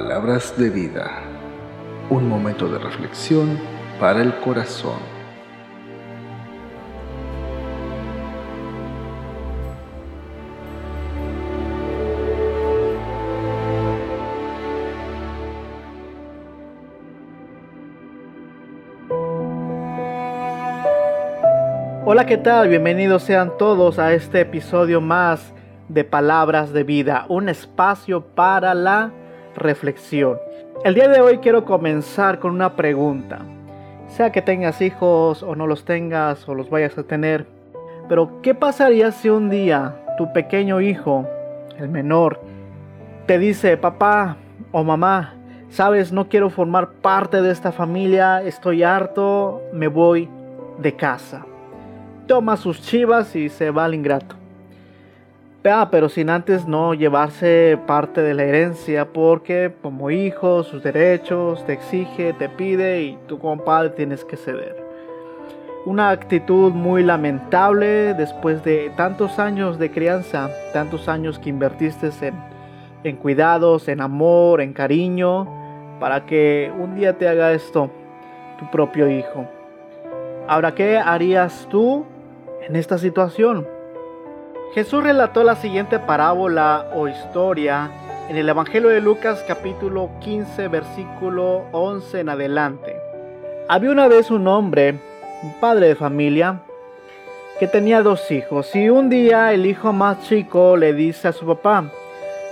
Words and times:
Palabras 0.00 0.56
de 0.56 0.70
vida. 0.70 1.10
Un 2.08 2.28
momento 2.28 2.68
de 2.68 2.78
reflexión 2.78 3.58
para 3.98 4.22
el 4.22 4.32
corazón. 4.36 5.00
Hola, 22.04 22.24
¿qué 22.24 22.36
tal? 22.36 22.68
Bienvenidos 22.68 23.24
sean 23.24 23.58
todos 23.58 23.98
a 23.98 24.12
este 24.12 24.42
episodio 24.42 25.00
más 25.00 25.52
de 25.88 26.04
Palabras 26.04 26.72
de 26.72 26.84
Vida, 26.84 27.26
un 27.28 27.48
espacio 27.48 28.20
para 28.20 28.74
la 28.74 29.10
reflexión. 29.58 30.38
El 30.84 30.94
día 30.94 31.08
de 31.08 31.20
hoy 31.20 31.38
quiero 31.38 31.64
comenzar 31.64 32.38
con 32.38 32.52
una 32.52 32.76
pregunta. 32.76 33.40
Sea 34.08 34.32
que 34.32 34.42
tengas 34.42 34.80
hijos 34.80 35.42
o 35.42 35.54
no 35.54 35.66
los 35.66 35.84
tengas 35.84 36.48
o 36.48 36.54
los 36.54 36.70
vayas 36.70 36.96
a 36.96 37.02
tener, 37.02 37.46
pero 38.08 38.40
¿qué 38.42 38.54
pasaría 38.54 39.12
si 39.12 39.28
un 39.28 39.50
día 39.50 39.96
tu 40.16 40.32
pequeño 40.32 40.80
hijo, 40.80 41.26
el 41.78 41.88
menor, 41.88 42.40
te 43.26 43.38
dice, 43.38 43.76
papá 43.76 44.36
o 44.72 44.82
mamá, 44.82 45.34
sabes, 45.68 46.12
no 46.12 46.28
quiero 46.28 46.48
formar 46.48 46.90
parte 47.02 47.42
de 47.42 47.50
esta 47.50 47.72
familia, 47.72 48.42
estoy 48.42 48.82
harto, 48.82 49.62
me 49.72 49.88
voy 49.88 50.28
de 50.78 50.96
casa? 50.96 51.44
Toma 52.26 52.56
sus 52.56 52.80
chivas 52.80 53.36
y 53.36 53.48
se 53.48 53.70
va 53.70 53.84
al 53.84 53.94
ingrato. 53.94 54.36
Ah, 55.64 55.88
pero 55.90 56.08
sin 56.08 56.30
antes 56.30 56.68
no 56.68 56.94
llevarse 56.94 57.78
parte 57.86 58.22
de 58.22 58.32
la 58.32 58.44
herencia, 58.44 59.12
porque 59.12 59.72
como 59.82 60.08
hijo, 60.10 60.62
sus 60.62 60.84
derechos, 60.84 61.66
te 61.66 61.72
exige, 61.72 62.32
te 62.32 62.48
pide 62.48 63.02
y 63.02 63.18
tú 63.26 63.40
como 63.40 63.64
padre 63.64 63.90
tienes 63.90 64.24
que 64.24 64.36
ceder. 64.36 64.76
Una 65.84 66.10
actitud 66.10 66.72
muy 66.72 67.02
lamentable 67.02 68.14
después 68.14 68.62
de 68.62 68.92
tantos 68.96 69.40
años 69.40 69.80
de 69.80 69.90
crianza, 69.90 70.48
tantos 70.72 71.08
años 71.08 71.40
que 71.40 71.50
invertiste 71.50 72.10
en, 72.20 72.34
en 73.02 73.16
cuidados, 73.16 73.88
en 73.88 74.00
amor, 74.00 74.60
en 74.60 74.72
cariño, 74.72 75.48
para 75.98 76.24
que 76.24 76.72
un 76.78 76.94
día 76.94 77.18
te 77.18 77.28
haga 77.28 77.52
esto 77.52 77.90
tu 78.60 78.70
propio 78.70 79.10
hijo. 79.10 79.44
Ahora, 80.46 80.72
¿qué 80.74 80.98
harías 80.98 81.66
tú 81.68 82.06
en 82.66 82.76
esta 82.76 82.96
situación? 82.96 83.77
Jesús 84.74 85.02
relató 85.02 85.44
la 85.44 85.56
siguiente 85.56 85.98
parábola 85.98 86.90
o 86.94 87.08
historia 87.08 87.90
en 88.28 88.36
el 88.36 88.50
Evangelio 88.50 88.90
de 88.90 89.00
Lucas 89.00 89.42
capítulo 89.48 90.10
15 90.20 90.68
versículo 90.68 91.64
11 91.72 92.20
en 92.20 92.28
adelante. 92.28 92.96
Había 93.66 93.90
una 93.90 94.08
vez 94.08 94.30
un 94.30 94.46
hombre, 94.46 94.98
un 95.42 95.54
padre 95.58 95.88
de 95.88 95.94
familia, 95.94 96.60
que 97.58 97.66
tenía 97.66 98.02
dos 98.02 98.30
hijos 98.30 98.76
y 98.76 98.90
un 98.90 99.08
día 99.08 99.54
el 99.54 99.64
hijo 99.64 99.94
más 99.94 100.22
chico 100.28 100.76
le 100.76 100.92
dice 100.92 101.28
a 101.28 101.32
su 101.32 101.46
papá, 101.46 101.90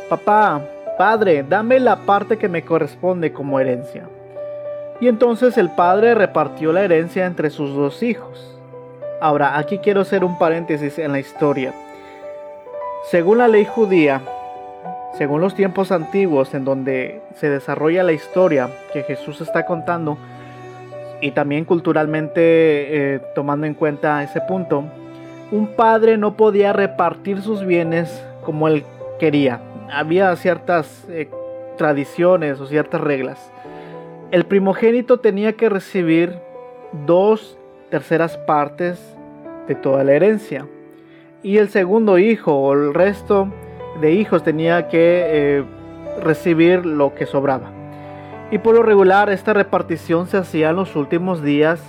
papá, 0.08 0.62
padre, 0.96 1.44
dame 1.46 1.78
la 1.80 1.96
parte 1.96 2.38
que 2.38 2.48
me 2.48 2.64
corresponde 2.64 3.34
como 3.34 3.60
herencia. 3.60 4.08
Y 5.00 5.08
entonces 5.08 5.58
el 5.58 5.68
padre 5.68 6.14
repartió 6.14 6.72
la 6.72 6.82
herencia 6.82 7.26
entre 7.26 7.50
sus 7.50 7.74
dos 7.76 8.02
hijos. 8.02 8.58
Ahora, 9.20 9.58
aquí 9.58 9.78
quiero 9.78 10.00
hacer 10.00 10.24
un 10.24 10.38
paréntesis 10.38 10.98
en 10.98 11.12
la 11.12 11.18
historia. 11.18 11.74
Según 13.04 13.38
la 13.38 13.48
ley 13.48 13.64
judía, 13.64 14.20
según 15.16 15.40
los 15.40 15.54
tiempos 15.54 15.92
antiguos 15.92 16.52
en 16.54 16.64
donde 16.64 17.22
se 17.36 17.48
desarrolla 17.48 18.02
la 18.02 18.12
historia 18.12 18.68
que 18.92 19.02
Jesús 19.02 19.40
está 19.40 19.64
contando, 19.64 20.18
y 21.20 21.30
también 21.30 21.64
culturalmente 21.64 22.40
eh, 22.42 23.20
tomando 23.34 23.66
en 23.66 23.74
cuenta 23.74 24.22
ese 24.22 24.40
punto, 24.42 24.84
un 25.50 25.68
padre 25.68 26.18
no 26.18 26.36
podía 26.36 26.72
repartir 26.72 27.40
sus 27.40 27.64
bienes 27.64 28.22
como 28.44 28.68
él 28.68 28.84
quería. 29.18 29.60
Había 29.90 30.34
ciertas 30.36 31.06
eh, 31.08 31.30
tradiciones 31.78 32.60
o 32.60 32.66
ciertas 32.66 33.00
reglas. 33.00 33.50
El 34.32 34.44
primogénito 34.44 35.20
tenía 35.20 35.54
que 35.54 35.68
recibir 35.68 36.34
dos 37.06 37.56
terceras 37.90 38.36
partes 38.38 38.98
de 39.68 39.74
toda 39.76 40.02
la 40.04 40.12
herencia 40.12 40.66
y 41.46 41.58
el 41.58 41.68
segundo 41.68 42.18
hijo 42.18 42.52
o 42.52 42.72
el 42.72 42.92
resto 42.92 43.46
de 44.00 44.10
hijos 44.10 44.42
tenía 44.42 44.88
que 44.88 45.22
eh, 45.26 45.64
recibir 46.20 46.84
lo 46.84 47.14
que 47.14 47.24
sobraba. 47.24 47.70
Y 48.50 48.58
por 48.58 48.74
lo 48.74 48.82
regular 48.82 49.30
esta 49.30 49.52
repartición 49.52 50.26
se 50.26 50.38
hacía 50.38 50.70
en 50.70 50.76
los 50.76 50.96
últimos 50.96 51.44
días 51.44 51.80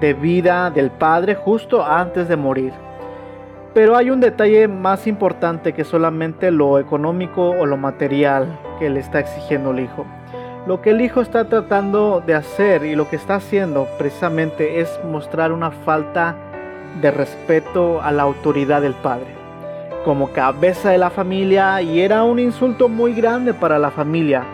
de 0.00 0.12
vida 0.12 0.72
del 0.72 0.90
padre 0.90 1.36
justo 1.36 1.84
antes 1.86 2.26
de 2.26 2.34
morir. 2.34 2.72
Pero 3.74 3.96
hay 3.96 4.10
un 4.10 4.18
detalle 4.18 4.66
más 4.66 5.06
importante 5.06 5.72
que 5.72 5.84
solamente 5.84 6.50
lo 6.50 6.80
económico 6.80 7.50
o 7.50 7.64
lo 7.64 7.76
material 7.76 8.58
que 8.80 8.90
le 8.90 8.98
está 8.98 9.20
exigiendo 9.20 9.70
el 9.70 9.84
hijo. 9.84 10.04
Lo 10.66 10.82
que 10.82 10.90
el 10.90 11.00
hijo 11.00 11.20
está 11.20 11.48
tratando 11.48 12.24
de 12.26 12.34
hacer 12.34 12.84
y 12.84 12.96
lo 12.96 13.08
que 13.08 13.14
está 13.14 13.36
haciendo 13.36 13.86
precisamente 13.98 14.80
es 14.80 14.98
mostrar 15.04 15.52
una 15.52 15.70
falta 15.70 16.34
de 17.00 17.10
respeto 17.10 18.00
a 18.02 18.12
la 18.12 18.22
autoridad 18.22 18.82
del 18.82 18.94
padre, 18.94 19.26
como 20.04 20.32
cabeza 20.32 20.90
de 20.90 20.98
la 20.98 21.10
familia, 21.10 21.82
y 21.82 22.00
era 22.00 22.22
un 22.22 22.38
insulto 22.38 22.88
muy 22.88 23.12
grande 23.12 23.54
para 23.54 23.78
la 23.78 23.90
familia 23.90 24.44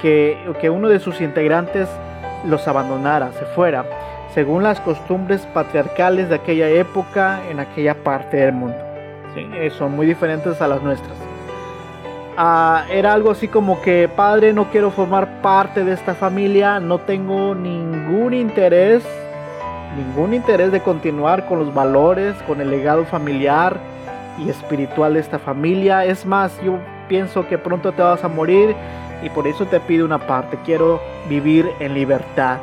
que, 0.00 0.38
que 0.60 0.70
uno 0.70 0.88
de 0.88 1.00
sus 1.00 1.20
integrantes 1.20 1.88
los 2.44 2.66
abandonara, 2.68 3.32
se 3.32 3.44
fuera, 3.46 3.84
según 4.34 4.62
las 4.62 4.80
costumbres 4.80 5.46
patriarcales 5.54 6.28
de 6.28 6.34
aquella 6.34 6.68
época 6.68 7.40
en 7.50 7.60
aquella 7.60 7.94
parte 7.94 8.36
del 8.36 8.52
mundo. 8.52 8.76
Eh, 9.36 9.70
son 9.70 9.92
muy 9.96 10.06
diferentes 10.06 10.60
a 10.60 10.68
las 10.68 10.82
nuestras. 10.82 11.16
Ah, 12.38 12.84
era 12.90 13.14
algo 13.14 13.30
así 13.30 13.48
como 13.48 13.80
que, 13.80 14.10
padre, 14.14 14.52
no 14.52 14.70
quiero 14.70 14.90
formar 14.90 15.40
parte 15.40 15.84
de 15.84 15.92
esta 15.92 16.14
familia, 16.14 16.80
no 16.80 16.98
tengo 16.98 17.54
ningún 17.54 18.34
interés 18.34 19.02
ningún 19.96 20.34
interés 20.34 20.70
de 20.72 20.80
continuar 20.80 21.46
con 21.46 21.58
los 21.58 21.72
valores, 21.72 22.34
con 22.46 22.60
el 22.60 22.70
legado 22.70 23.04
familiar 23.04 23.78
y 24.38 24.50
espiritual 24.50 25.14
de 25.14 25.20
esta 25.20 25.38
familia. 25.38 26.04
Es 26.04 26.26
más, 26.26 26.60
yo 26.62 26.78
pienso 27.08 27.48
que 27.48 27.58
pronto 27.58 27.92
te 27.92 28.02
vas 28.02 28.22
a 28.22 28.28
morir 28.28 28.74
y 29.22 29.30
por 29.30 29.46
eso 29.46 29.66
te 29.66 29.80
pido 29.80 30.04
una 30.04 30.18
parte. 30.18 30.58
Quiero 30.64 31.00
vivir 31.28 31.70
en 31.80 31.94
libertad. 31.94 32.58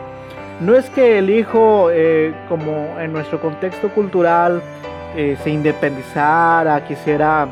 No 0.61 0.75
es 0.75 0.89
que 0.91 1.17
el 1.17 1.29
hijo, 1.29 1.89
eh, 1.91 2.33
como 2.47 2.99
en 2.99 3.11
nuestro 3.11 3.41
contexto 3.41 3.89
cultural, 3.89 4.61
eh, 5.15 5.35
se 5.43 5.49
independizara, 5.49 6.85
quisiera 6.85 7.47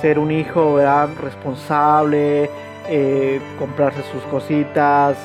ser 0.00 0.18
un 0.18 0.30
hijo 0.30 0.78
responsable, 1.20 2.50
eh, 2.88 3.40
comprarse 3.58 4.02
sus 4.10 4.22
cositas, 4.24 5.16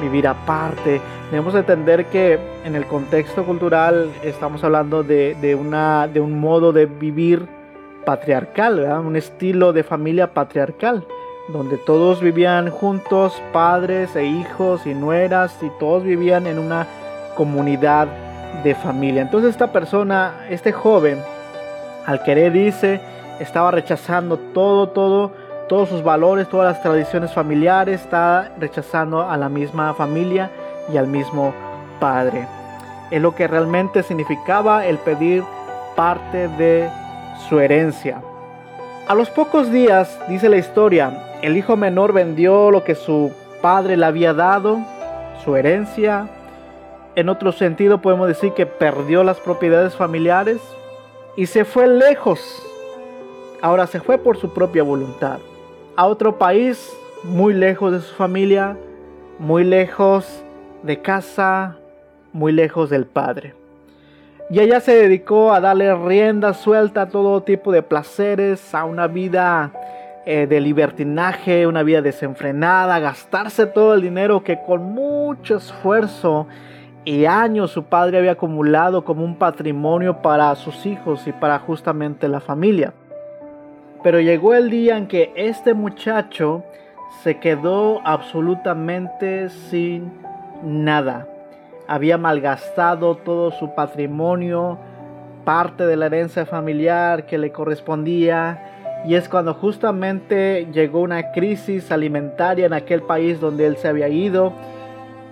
vivir 0.00 0.26
aparte. 0.26 1.00
Debemos 1.30 1.54
entender 1.54 2.06
que 2.06 2.38
en 2.64 2.74
el 2.74 2.86
contexto 2.86 3.44
cultural 3.44 4.10
estamos 4.22 4.64
hablando 4.64 5.02
de, 5.02 5.56
una, 5.58 6.08
de 6.08 6.20
un 6.20 6.40
modo 6.40 6.72
de 6.72 6.86
vivir 6.86 7.46
patriarcal, 8.04 8.80
un 9.04 9.16
estilo 9.16 9.72
de 9.72 9.84
familia 9.84 10.32
patriarcal, 10.32 11.04
donde 11.48 11.76
todos 11.76 12.20
vivían 12.20 12.70
juntos, 12.70 13.40
padres 13.52 14.16
e 14.16 14.24
hijos 14.24 14.86
y 14.86 14.94
nueras, 14.94 15.56
y 15.62 15.70
todos 15.78 16.02
vivían 16.02 16.46
en 16.46 16.58
una 16.58 16.86
comunidad 17.36 18.08
de 18.64 18.74
familia. 18.74 19.22
Entonces 19.22 19.50
esta 19.50 19.72
persona, 19.72 20.46
este 20.50 20.72
joven, 20.72 21.18
al 22.06 22.22
querer 22.22 22.52
dice, 22.52 23.00
estaba 23.38 23.70
rechazando 23.70 24.36
todo, 24.36 24.88
todo 24.88 25.32
todos 25.70 25.88
sus 25.88 26.02
valores, 26.02 26.48
todas 26.48 26.66
las 26.66 26.82
tradiciones 26.82 27.32
familiares, 27.32 28.00
está 28.00 28.50
rechazando 28.58 29.30
a 29.30 29.36
la 29.36 29.48
misma 29.48 29.94
familia 29.94 30.50
y 30.92 30.96
al 30.96 31.06
mismo 31.06 31.54
padre. 32.00 32.48
Es 33.12 33.22
lo 33.22 33.36
que 33.36 33.46
realmente 33.46 34.02
significaba 34.02 34.84
el 34.84 34.98
pedir 34.98 35.44
parte 35.94 36.48
de 36.48 36.90
su 37.48 37.60
herencia. 37.60 38.20
A 39.06 39.14
los 39.14 39.30
pocos 39.30 39.70
días, 39.70 40.18
dice 40.28 40.48
la 40.48 40.56
historia, 40.56 41.38
el 41.40 41.56
hijo 41.56 41.76
menor 41.76 42.12
vendió 42.12 42.72
lo 42.72 42.82
que 42.82 42.96
su 42.96 43.32
padre 43.62 43.96
le 43.96 44.06
había 44.06 44.34
dado, 44.34 44.80
su 45.44 45.54
herencia. 45.54 46.26
En 47.14 47.28
otro 47.28 47.52
sentido 47.52 48.00
podemos 48.02 48.26
decir 48.26 48.54
que 48.54 48.66
perdió 48.66 49.22
las 49.22 49.38
propiedades 49.38 49.94
familiares 49.94 50.58
y 51.36 51.46
se 51.46 51.64
fue 51.64 51.86
lejos. 51.86 52.60
Ahora 53.62 53.86
se 53.86 54.00
fue 54.00 54.18
por 54.18 54.36
su 54.36 54.52
propia 54.52 54.82
voluntad 54.82 55.38
a 56.00 56.06
otro 56.06 56.38
país, 56.38 56.96
muy 57.24 57.52
lejos 57.52 57.92
de 57.92 58.00
su 58.00 58.14
familia, 58.14 58.74
muy 59.38 59.64
lejos 59.64 60.42
de 60.82 61.02
casa, 61.02 61.76
muy 62.32 62.52
lejos 62.52 62.88
del 62.88 63.04
padre. 63.04 63.54
Y 64.48 64.60
ella 64.60 64.80
se 64.80 64.94
dedicó 64.94 65.52
a 65.52 65.60
darle 65.60 65.94
rienda 65.94 66.54
suelta 66.54 67.02
a 67.02 67.08
todo 67.10 67.42
tipo 67.42 67.70
de 67.70 67.82
placeres, 67.82 68.74
a 68.74 68.84
una 68.86 69.08
vida 69.08 69.72
eh, 70.24 70.46
de 70.46 70.62
libertinaje, 70.62 71.66
una 71.66 71.82
vida 71.82 72.00
desenfrenada, 72.00 72.98
gastarse 72.98 73.66
todo 73.66 73.92
el 73.92 74.00
dinero 74.00 74.42
que 74.42 74.58
con 74.66 74.94
mucho 74.94 75.58
esfuerzo 75.58 76.46
y 77.04 77.26
años 77.26 77.72
su 77.72 77.84
padre 77.84 78.16
había 78.16 78.32
acumulado 78.32 79.04
como 79.04 79.22
un 79.22 79.36
patrimonio 79.36 80.22
para 80.22 80.54
sus 80.54 80.86
hijos 80.86 81.26
y 81.26 81.32
para 81.32 81.58
justamente 81.58 82.26
la 82.26 82.40
familia. 82.40 82.94
Pero 84.02 84.20
llegó 84.20 84.54
el 84.54 84.70
día 84.70 84.96
en 84.96 85.06
que 85.06 85.32
este 85.36 85.74
muchacho 85.74 86.64
se 87.22 87.38
quedó 87.38 88.00
absolutamente 88.04 89.50
sin 89.50 90.10
nada. 90.62 91.28
Había 91.86 92.16
malgastado 92.16 93.16
todo 93.16 93.50
su 93.50 93.74
patrimonio, 93.74 94.78
parte 95.44 95.86
de 95.86 95.96
la 95.96 96.06
herencia 96.06 96.46
familiar 96.46 97.26
que 97.26 97.36
le 97.36 97.52
correspondía. 97.52 99.02
Y 99.06 99.16
es 99.16 99.28
cuando 99.28 99.52
justamente 99.54 100.68
llegó 100.72 101.00
una 101.00 101.32
crisis 101.32 101.90
alimentaria 101.92 102.66
en 102.66 102.72
aquel 102.72 103.02
país 103.02 103.38
donde 103.40 103.66
él 103.66 103.76
se 103.76 103.88
había 103.88 104.08
ido. 104.08 104.52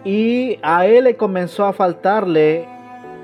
Y 0.05 0.59
a 0.63 0.87
él 0.87 1.05
le 1.05 1.17
comenzó 1.17 1.65
a 1.65 1.73
faltarle 1.73 2.67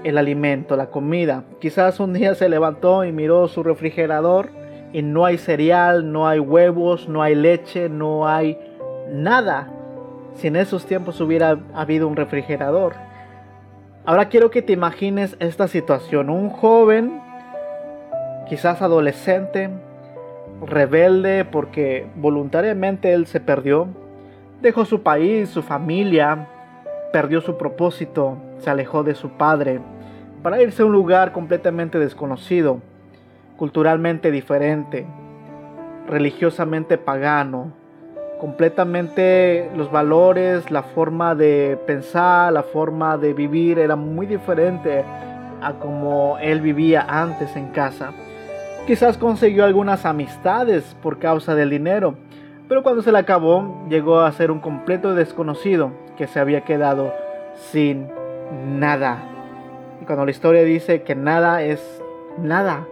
el 0.05 0.17
alimento, 0.17 0.76
la 0.76 0.87
comida. 0.87 1.44
Quizás 1.61 2.00
un 2.00 2.14
día 2.14 2.35
se 2.35 2.49
levantó 2.49 3.05
y 3.05 3.12
miró 3.12 3.49
su 3.49 3.62
refrigerador 3.62 4.64
y 4.94 5.02
no 5.02 5.25
hay 5.25 5.38
cereal, 5.38 6.12
no 6.12 6.29
hay 6.29 6.38
huevos, 6.38 7.08
no 7.08 7.20
hay 7.20 7.35
leche, 7.35 7.88
no 7.88 8.29
hay 8.29 8.56
nada. 9.11 9.69
Si 10.37 10.46
en 10.46 10.55
esos 10.55 10.87
tiempos 10.87 11.20
hubiera 11.20 11.58
habido 11.75 12.06
un 12.06 12.14
refrigerador. 12.14 12.94
Ahora 14.06 14.29
quiero 14.29 14.52
que 14.52 14.62
te 14.62 14.73
imagines 14.73 15.37
esta 15.41 15.67
situación. 15.67 16.31
Un 16.31 16.49
joven, 16.49 17.20
quizás 18.49 18.82
adolescente, 18.82 19.69
rebelde 20.64 21.44
porque 21.44 22.06
voluntariamente 22.14 23.12
él 23.14 23.26
se 23.26 23.41
perdió. 23.41 23.88
Dejó 24.62 24.85
su 24.85 25.02
país, 25.02 25.49
su 25.49 25.62
familia, 25.62 26.46
perdió 27.12 27.41
su 27.41 27.58
propósito, 27.58 28.37
se 28.58 28.70
alejó 28.70 29.02
de 29.02 29.17
su 29.17 29.31
padre 29.31 29.81
para 30.44 30.62
irse 30.62 30.82
a 30.82 30.87
un 30.87 30.93
lugar 30.93 31.32
completamente 31.32 31.99
desconocido 31.99 32.81
culturalmente 33.56 34.31
diferente, 34.31 35.06
religiosamente 36.09 36.99
pagano, 36.99 37.73
completamente 38.41 39.71
los 39.77 39.91
valores, 39.91 40.71
la 40.71 40.83
forma 40.83 41.35
de 41.35 41.79
pensar, 41.87 42.53
la 42.53 42.62
forma 42.62 43.17
de 43.17 43.33
vivir 43.33 43.79
era 43.79 43.97
muy 43.97 44.27
diferente 44.27 45.05
a 45.62 45.75
como 45.75 46.39
él 46.39 46.61
vivía 46.61 47.06
antes 47.09 47.56
en 47.56 47.69
casa. 47.69 48.12
Quizás 48.87 49.17
consiguió 49.17 49.65
algunas 49.65 50.05
amistades 50.05 50.95
por 51.03 51.19
causa 51.19 51.55
del 51.55 51.71
dinero, 51.71 52.17
pero 52.69 52.83
cuando 52.83 53.03
se 53.03 53.12
le 53.12 53.19
acabó 53.19 53.87
llegó 53.89 54.21
a 54.21 54.33
ser 54.33 54.51
un 54.51 54.61
completo 54.61 55.15
desconocido 55.15 55.93
que 56.19 56.27
se 56.27 56.39
había 56.39 56.62
quedado 56.62 57.15
sin 57.56 58.09
nada. 58.79 59.23
Y 60.03 60.05
cuando 60.05 60.25
la 60.25 60.31
historia 60.31 60.65
dice 60.65 61.03
que 61.03 61.15
nada 61.15 61.62
es 61.62 62.03
nada, 62.39 62.87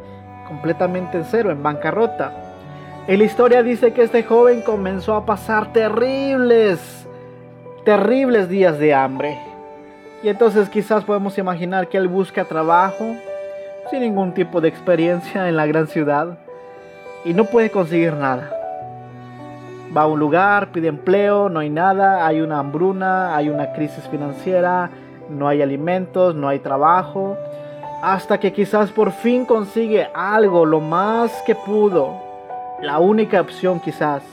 completamente 0.52 1.16
en 1.16 1.24
cero, 1.24 1.50
en 1.50 1.62
bancarrota. 1.62 2.30
Y 3.08 3.16
la 3.16 3.24
historia 3.24 3.62
dice 3.62 3.92
que 3.92 4.02
este 4.02 4.22
joven 4.22 4.60
comenzó 4.60 5.14
a 5.16 5.24
pasar 5.24 5.72
terribles, 5.72 7.06
terribles 7.84 8.50
días 8.50 8.78
de 8.78 8.92
hambre. 8.92 9.38
Y 10.22 10.28
entonces 10.28 10.68
quizás 10.68 11.04
podemos 11.04 11.38
imaginar 11.38 11.88
que 11.88 11.96
él 11.96 12.06
busca 12.06 12.44
trabajo 12.44 13.16
sin 13.90 14.00
ningún 14.00 14.34
tipo 14.34 14.60
de 14.60 14.68
experiencia 14.68 15.48
en 15.48 15.56
la 15.56 15.66
gran 15.66 15.86
ciudad 15.88 16.38
y 17.24 17.32
no 17.32 17.46
puede 17.46 17.70
conseguir 17.70 18.12
nada. 18.12 18.50
Va 19.96 20.02
a 20.02 20.06
un 20.06 20.20
lugar, 20.20 20.70
pide 20.70 20.88
empleo, 20.88 21.48
no 21.48 21.60
hay 21.60 21.70
nada, 21.70 22.26
hay 22.26 22.40
una 22.42 22.58
hambruna, 22.58 23.34
hay 23.34 23.48
una 23.48 23.72
crisis 23.72 24.06
financiera, 24.08 24.90
no 25.30 25.48
hay 25.48 25.62
alimentos, 25.62 26.34
no 26.34 26.48
hay 26.48 26.58
trabajo 26.58 27.36
hasta 28.02 28.40
que 28.40 28.52
quizás 28.52 28.90
por 28.90 29.12
fin 29.12 29.46
consigue 29.46 30.08
algo, 30.12 30.66
lo 30.66 30.80
más 30.80 31.40
que 31.46 31.54
pudo, 31.54 32.20
la 32.80 32.98
única 32.98 33.40
opción 33.40 33.78
quizás, 33.78 34.24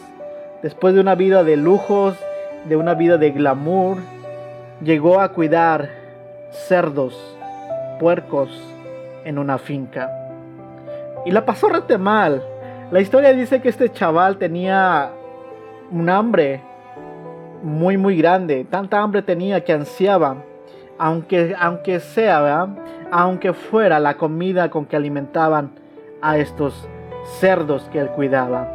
después 0.63 0.95
de 0.95 1.01
una 1.01 1.13
vida 1.13 1.43
de 1.43 1.55
lujos, 1.55 2.17
de 2.67 2.75
una 2.75 2.95
vida 2.95 3.19
de 3.19 3.29
glamour, 3.29 3.99
llegó 4.83 5.21
a 5.21 5.29
cuidar 5.29 5.87
cerdos, 6.49 7.37
puercos 7.99 8.49
en 9.23 9.37
una 9.37 9.59
finca. 9.59 10.09
Y 11.23 11.31
la 11.31 11.45
pasó 11.45 11.69
rete 11.69 11.99
mal. 11.99 12.41
La 12.89 13.01
historia 13.01 13.33
dice 13.33 13.61
que 13.61 13.69
este 13.69 13.91
chaval 13.91 14.37
tenía 14.37 15.11
un 15.91 16.09
hambre 16.09 16.63
muy 17.61 17.97
muy 17.97 18.17
grande, 18.17 18.65
tanta 18.67 18.99
hambre 18.99 19.21
tenía 19.21 19.63
que 19.63 19.73
ansiaba 19.73 20.37
aunque, 20.99 21.55
aunque 21.57 22.01
sea, 22.01 22.67
aunque 23.09 23.53
fuera 23.53 23.99
la 23.99 24.17
comida 24.17 24.69
con 24.69 24.85
que 24.85 24.97
alimentaban 24.97 25.71
a 26.21 26.37
estos 26.37 26.87
cerdos 27.39 27.89
que 27.91 27.99
él 27.99 28.09
cuidaba. 28.09 28.67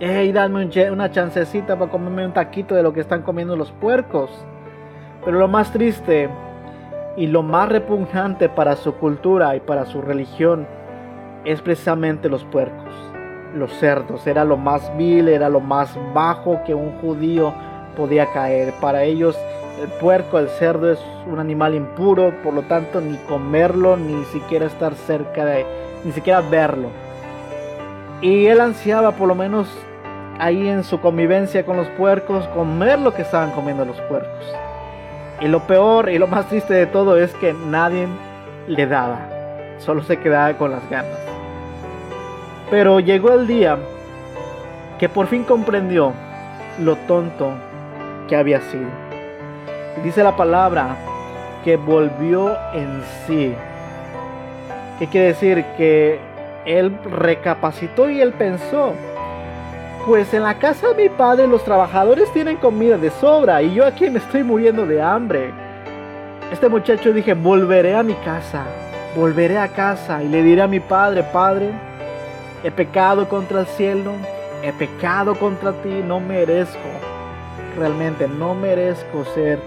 Hey, 0.00 0.32
dame 0.32 0.68
una 0.90 1.10
chancecita 1.10 1.78
para 1.78 1.90
comerme 1.90 2.26
un 2.26 2.32
taquito 2.32 2.74
de 2.74 2.82
lo 2.82 2.92
que 2.92 3.00
están 3.00 3.22
comiendo 3.22 3.54
los 3.54 3.70
puercos. 3.70 4.30
Pero 5.24 5.38
lo 5.38 5.46
más 5.46 5.70
triste 5.72 6.28
y 7.16 7.26
lo 7.26 7.42
más 7.42 7.68
repugnante 7.68 8.48
para 8.48 8.74
su 8.76 8.94
cultura 8.94 9.54
y 9.54 9.60
para 9.60 9.84
su 9.84 10.02
religión 10.02 10.66
es 11.44 11.60
precisamente 11.60 12.28
los 12.28 12.44
puercos, 12.44 12.94
los 13.54 13.72
cerdos. 13.74 14.26
Era 14.26 14.44
lo 14.44 14.56
más 14.56 14.90
vil, 14.96 15.28
era 15.28 15.48
lo 15.48 15.60
más 15.60 15.96
bajo 16.14 16.62
que 16.64 16.74
un 16.74 16.98
judío 17.00 17.52
podía 17.90 18.26
caer. 18.32 18.72
Para 18.80 19.04
ellos 19.04 19.38
el 19.80 19.88
puerco, 19.88 20.38
el 20.38 20.48
cerdo 20.48 20.92
es 20.92 20.98
un 21.26 21.38
animal 21.38 21.74
impuro, 21.74 22.34
por 22.42 22.52
lo 22.54 22.62
tanto 22.62 23.00
ni 23.00 23.16
comerlo, 23.28 23.96
ni 23.96 24.24
siquiera 24.26 24.66
estar 24.66 24.94
cerca 24.94 25.44
de, 25.44 25.64
ni 26.04 26.12
siquiera 26.12 26.40
verlo. 26.40 26.88
Y 28.20 28.46
él 28.46 28.60
ansiaba 28.60 29.12
por 29.12 29.28
lo 29.28 29.34
menos 29.34 29.68
ahí 30.38 30.68
en 30.68 30.84
su 30.84 31.00
convivencia 31.00 31.64
con 31.64 31.76
los 31.76 31.88
puercos, 31.88 32.46
comer 32.48 32.98
lo 32.98 33.14
que 33.14 33.22
estaban 33.22 33.52
comiendo 33.52 33.84
los 33.84 34.00
puercos. 34.02 34.54
Y 35.40 35.48
lo 35.48 35.60
peor 35.60 36.10
y 36.10 36.18
lo 36.18 36.26
más 36.26 36.48
triste 36.48 36.74
de 36.74 36.86
todo 36.86 37.16
es 37.16 37.32
que 37.34 37.54
nadie 37.54 38.06
le 38.66 38.86
daba, 38.86 39.20
solo 39.78 40.02
se 40.02 40.18
quedaba 40.18 40.52
con 40.58 40.70
las 40.70 40.88
ganas. 40.90 41.18
Pero 42.70 43.00
llegó 43.00 43.32
el 43.32 43.46
día 43.46 43.78
que 44.98 45.08
por 45.08 45.26
fin 45.26 45.44
comprendió 45.44 46.12
lo 46.78 46.96
tonto 46.96 47.54
que 48.30 48.36
había 48.36 48.62
sido 48.62 48.88
dice 50.02 50.22
la 50.22 50.36
palabra 50.36 50.96
que 51.64 51.76
volvió 51.76 52.56
en 52.72 53.02
sí. 53.26 53.54
¿Qué 54.98 55.06
quiere 55.06 55.28
decir? 55.28 55.64
Que 55.76 56.18
él 56.64 56.96
recapacitó 57.04 58.08
y 58.08 58.20
él 58.20 58.32
pensó, 58.32 58.94
pues 60.06 60.32
en 60.32 60.42
la 60.42 60.58
casa 60.58 60.88
de 60.88 61.04
mi 61.04 61.08
padre 61.08 61.46
los 61.46 61.64
trabajadores 61.64 62.32
tienen 62.32 62.56
comida 62.56 62.96
de 62.96 63.10
sobra 63.10 63.62
y 63.62 63.74
yo 63.74 63.84
aquí 63.84 64.08
me 64.08 64.18
estoy 64.18 64.42
muriendo 64.42 64.86
de 64.86 65.00
hambre. 65.00 65.50
Este 66.50 66.68
muchacho 66.68 67.12
dije, 67.12 67.34
volveré 67.34 67.94
a 67.94 68.02
mi 68.02 68.14
casa, 68.14 68.64
volveré 69.16 69.58
a 69.58 69.68
casa 69.68 70.22
y 70.22 70.28
le 70.28 70.42
diré 70.42 70.62
a 70.62 70.66
mi 70.66 70.80
padre, 70.80 71.22
padre, 71.22 71.70
he 72.64 72.70
pecado 72.70 73.28
contra 73.28 73.60
el 73.60 73.66
cielo, 73.66 74.12
he 74.62 74.72
pecado 74.72 75.34
contra 75.34 75.72
ti, 75.72 76.02
no 76.04 76.20
merezco, 76.20 76.78
realmente 77.76 78.28
no 78.28 78.54
merezco 78.54 79.24
ser 79.34 79.58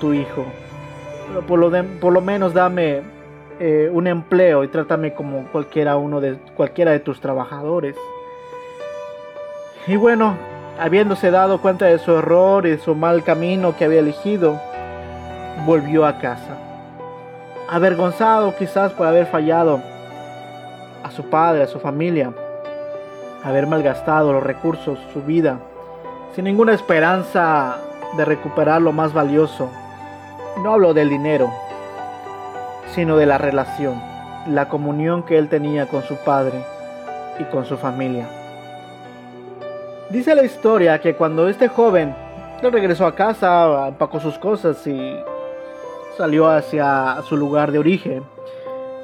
tu 0.00 0.12
hijo. 0.12 0.44
Por 1.46 1.58
lo, 1.58 1.70
por 2.00 2.12
lo 2.12 2.20
menos 2.20 2.54
dame 2.54 3.02
eh, 3.60 3.90
un 3.92 4.06
empleo 4.06 4.62
y 4.64 4.68
trátame 4.68 5.14
como 5.14 5.44
cualquiera 5.48 5.96
uno 5.96 6.20
de 6.20 6.36
cualquiera 6.56 6.92
de 6.92 7.00
tus 7.00 7.20
trabajadores. 7.20 7.96
Y 9.86 9.96
bueno, 9.96 10.36
habiéndose 10.78 11.30
dado 11.30 11.60
cuenta 11.60 11.86
de 11.86 11.98
su 11.98 12.12
error 12.12 12.66
y 12.66 12.70
de 12.70 12.78
su 12.78 12.94
mal 12.94 13.24
camino 13.24 13.76
que 13.76 13.84
había 13.84 14.00
elegido, 14.00 14.60
volvió 15.66 16.06
a 16.06 16.18
casa. 16.18 16.56
Avergonzado 17.68 18.54
quizás 18.56 18.92
por 18.92 19.06
haber 19.06 19.26
fallado 19.26 19.80
a 21.02 21.10
su 21.10 21.24
padre, 21.24 21.62
a 21.64 21.66
su 21.66 21.80
familia, 21.80 22.32
haber 23.42 23.66
malgastado 23.66 24.32
los 24.32 24.42
recursos, 24.42 24.98
su 25.12 25.22
vida, 25.22 25.58
sin 26.34 26.44
ninguna 26.44 26.74
esperanza 26.74 27.76
de 28.16 28.24
recuperar 28.24 28.80
lo 28.80 28.92
más 28.92 29.12
valioso, 29.12 29.70
no 30.62 30.74
hablo 30.74 30.94
del 30.94 31.08
dinero, 31.08 31.50
sino 32.94 33.16
de 33.16 33.26
la 33.26 33.38
relación, 33.38 34.00
la 34.46 34.68
comunión 34.68 35.22
que 35.22 35.38
él 35.38 35.48
tenía 35.48 35.86
con 35.86 36.02
su 36.02 36.16
padre 36.16 36.64
y 37.38 37.44
con 37.44 37.64
su 37.64 37.76
familia. 37.76 38.28
Dice 40.10 40.34
la 40.34 40.44
historia 40.44 41.00
que 41.00 41.14
cuando 41.14 41.48
este 41.48 41.68
joven 41.68 42.14
regresó 42.62 43.06
a 43.06 43.14
casa, 43.14 43.88
empacó 43.88 44.20
sus 44.20 44.38
cosas 44.38 44.84
y 44.86 45.16
salió 46.16 46.48
hacia 46.48 47.22
su 47.28 47.36
lugar 47.36 47.72
de 47.72 47.78
origen. 47.78 48.22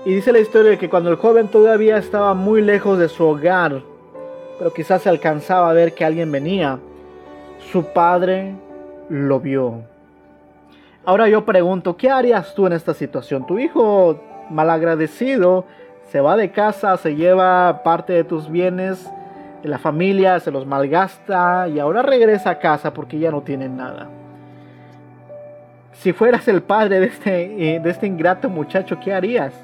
Y 0.04 0.14
dice 0.14 0.32
la 0.32 0.40
historia 0.40 0.78
que 0.78 0.90
cuando 0.90 1.10
el 1.10 1.16
joven 1.16 1.48
todavía 1.48 1.96
estaba 1.96 2.34
muy 2.34 2.60
lejos 2.60 2.98
de 2.98 3.08
su 3.08 3.24
hogar, 3.24 3.82
pero 4.58 4.72
quizás 4.72 5.02
se 5.02 5.08
alcanzaba 5.08 5.70
a 5.70 5.72
ver 5.72 5.94
que 5.94 6.04
alguien 6.04 6.30
venía. 6.30 6.78
Su 7.70 7.84
padre 7.92 8.54
lo 9.08 9.40
vio. 9.40 9.82
Ahora 11.04 11.28
yo 11.28 11.44
pregunto, 11.44 11.96
¿qué 11.96 12.10
harías 12.10 12.54
tú 12.54 12.66
en 12.66 12.72
esta 12.72 12.94
situación? 12.94 13.46
Tu 13.46 13.58
hijo 13.58 14.20
malagradecido 14.50 15.64
se 16.08 16.20
va 16.20 16.36
de 16.36 16.50
casa, 16.50 16.96
se 16.96 17.14
lleva 17.14 17.82
parte 17.82 18.12
de 18.12 18.24
tus 18.24 18.50
bienes, 18.50 19.10
de 19.62 19.68
la 19.68 19.78
familia, 19.78 20.40
se 20.40 20.50
los 20.50 20.66
malgasta 20.66 21.68
y 21.68 21.78
ahora 21.78 22.02
regresa 22.02 22.50
a 22.50 22.58
casa 22.58 22.94
porque 22.94 23.18
ya 23.18 23.30
no 23.30 23.42
tiene 23.42 23.68
nada. 23.68 24.08
Si 25.92 26.12
fueras 26.12 26.46
el 26.48 26.62
padre 26.62 27.00
de 27.00 27.06
este, 27.06 27.74
eh, 27.74 27.80
de 27.80 27.90
este 27.90 28.06
ingrato 28.06 28.48
muchacho, 28.48 28.98
¿qué 29.00 29.12
harías? 29.12 29.54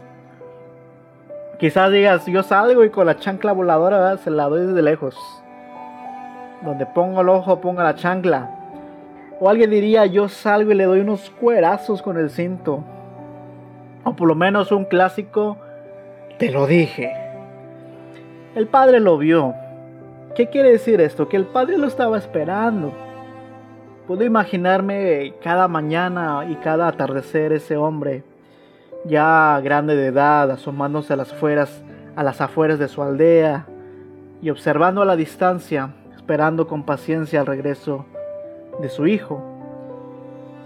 Quizás 1.59 1.91
digas, 1.91 2.25
yo 2.27 2.43
salgo 2.43 2.85
y 2.85 2.91
con 2.91 3.07
la 3.07 3.17
chancla 3.17 3.53
voladora 3.53 4.17
se 4.17 4.31
la 4.31 4.45
doy 4.45 4.67
desde 4.67 4.83
lejos. 4.83 5.40
Donde 6.63 6.87
pongo 6.87 7.21
el 7.21 7.29
ojo, 7.29 7.61
pongo 7.61 7.83
la 7.83 7.95
chancla. 7.95 8.51
O 9.41 9.49
alguien 9.49 9.71
diría, 9.71 10.07
yo 10.07 10.29
salgo 10.29 10.73
y 10.73 10.75
le 10.75 10.85
doy 10.85 11.01
unos 11.01 11.31
cuerazos 11.31 12.03
con 12.03 12.19
el 12.19 12.31
cinto. 12.31 12.85
O 14.05 14.15
por 14.15 14.29
lo 14.29 14.35
menos 14.35 14.71
un 14.73 14.85
clásico, 14.85 15.57
te 16.39 16.51
lo 16.51 16.67
dije. 16.67 17.13
El 18.55 18.67
padre 18.67 19.01
lo 19.01 19.17
vio. 19.17 19.55
¿Qué 20.35 20.49
quiere 20.49 20.73
decir 20.73 21.01
esto? 21.01 21.29
Que 21.29 21.37
el 21.37 21.47
padre 21.47 21.79
lo 21.79 21.87
estaba 21.87 22.19
esperando. 22.19 22.93
Puedo 24.07 24.25
imaginarme 24.25 25.35
cada 25.43 25.69
mañana 25.69 26.47
y 26.49 26.57
cada 26.57 26.89
atardecer 26.89 27.53
ese 27.53 27.77
hombre, 27.77 28.25
ya 29.05 29.61
grande 29.63 29.95
de 29.95 30.07
edad, 30.07 30.51
asomándose 30.51 31.13
a 31.13 31.17
las 31.17 31.33
a 32.17 32.23
las 32.23 32.41
afueras 32.41 32.79
de 32.79 32.89
su 32.89 33.03
aldea 33.03 33.67
y 34.43 34.51
observando 34.51 35.03
a 35.03 35.05
la 35.05 35.15
distancia, 35.15 35.91
esperando 36.31 36.69
con 36.69 36.85
paciencia 36.85 37.41
el 37.41 37.47
regreso 37.47 38.07
de 38.81 38.89
su 38.89 39.09
hijo. 39.09 39.43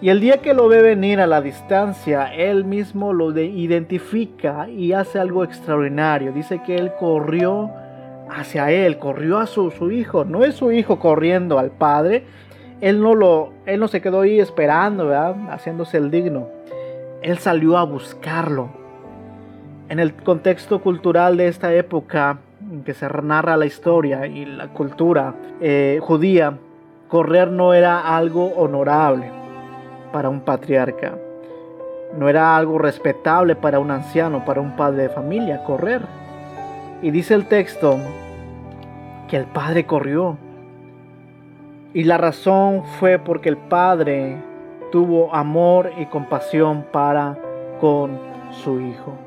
Y 0.02 0.10
el 0.10 0.20
día 0.20 0.42
que 0.42 0.52
lo 0.52 0.68
ve 0.68 0.82
venir 0.82 1.20
a 1.20 1.26
la 1.26 1.40
distancia, 1.40 2.34
él 2.34 2.66
mismo 2.66 3.14
lo 3.14 3.30
identifica 3.34 4.68
y 4.68 4.92
hace 4.92 5.18
algo 5.18 5.42
extraordinario. 5.42 6.32
Dice 6.32 6.60
que 6.66 6.76
él 6.76 6.92
corrió 7.00 7.70
hacia 8.28 8.70
él, 8.72 8.98
corrió 8.98 9.38
a 9.38 9.46
su, 9.46 9.70
su, 9.70 9.90
hijo. 9.90 10.26
No 10.26 10.44
es 10.44 10.56
su 10.56 10.70
hijo 10.70 10.98
corriendo 10.98 11.58
al 11.58 11.70
padre. 11.70 12.26
Él 12.82 13.00
no, 13.00 13.14
lo, 13.14 13.54
él 13.64 13.80
no 13.80 13.88
se 13.88 14.02
quedó 14.02 14.20
ahí 14.20 14.40
esperando, 14.40 15.06
¿verdad? 15.06 15.34
haciéndose 15.48 15.96
el 15.96 16.10
digno. 16.10 16.48
Él 17.22 17.38
salió 17.38 17.78
a 17.78 17.84
buscarlo. 17.84 18.68
En 19.88 19.98
el 19.98 20.12
contexto 20.12 20.82
cultural 20.82 21.38
de 21.38 21.48
esta 21.48 21.72
época, 21.72 22.40
en 22.74 22.82
que 22.82 22.92
se 22.92 23.08
narra 23.08 23.56
la 23.56 23.66
historia 23.66 24.26
y 24.26 24.44
la 24.44 24.68
cultura 24.68 25.34
eh, 25.60 26.00
judía, 26.02 26.58
correr 27.08 27.48
no 27.48 27.72
era 27.72 28.16
algo 28.16 28.46
honorable 28.46 29.30
para 30.12 30.28
un 30.28 30.40
patriarca. 30.40 31.14
No 32.18 32.28
era 32.28 32.56
algo 32.56 32.78
respetable 32.78 33.54
para 33.54 33.78
un 33.78 33.90
anciano, 33.90 34.44
para 34.44 34.60
un 34.60 34.76
padre 34.76 35.04
de 35.04 35.08
familia, 35.08 35.62
correr. 35.64 36.02
Y 37.00 37.10
dice 37.10 37.34
el 37.34 37.46
texto 37.46 37.98
que 39.28 39.36
el 39.36 39.46
padre 39.46 39.86
corrió. 39.86 40.36
Y 41.92 42.04
la 42.04 42.18
razón 42.18 42.82
fue 42.98 43.18
porque 43.18 43.48
el 43.48 43.56
padre 43.56 44.36
tuvo 44.90 45.32
amor 45.32 45.92
y 45.96 46.06
compasión 46.06 46.84
para 46.92 47.38
con 47.80 48.18
su 48.50 48.80
hijo. 48.80 49.23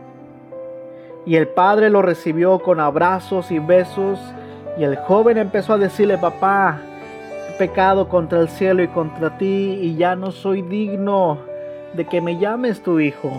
Y 1.27 1.35
el 1.35 1.49
padre 1.49 1.89
lo 1.89 2.01
recibió 2.01 2.59
con 2.59 2.79
abrazos 2.79 3.51
y 3.51 3.59
besos. 3.59 4.17
Y 4.77 4.85
el 4.85 4.95
joven 4.95 5.37
empezó 5.37 5.73
a 5.73 5.77
decirle, 5.77 6.17
papá, 6.17 6.79
he 7.49 7.57
pecado 7.57 8.07
contra 8.07 8.39
el 8.39 8.47
cielo 8.47 8.81
y 8.81 8.87
contra 8.87 9.37
ti 9.37 9.77
y 9.81 9.97
ya 9.97 10.15
no 10.15 10.31
soy 10.31 10.61
digno 10.61 11.39
de 11.93 12.05
que 12.05 12.21
me 12.21 12.37
llames 12.39 12.81
tu 12.81 13.01
hijo. 13.01 13.29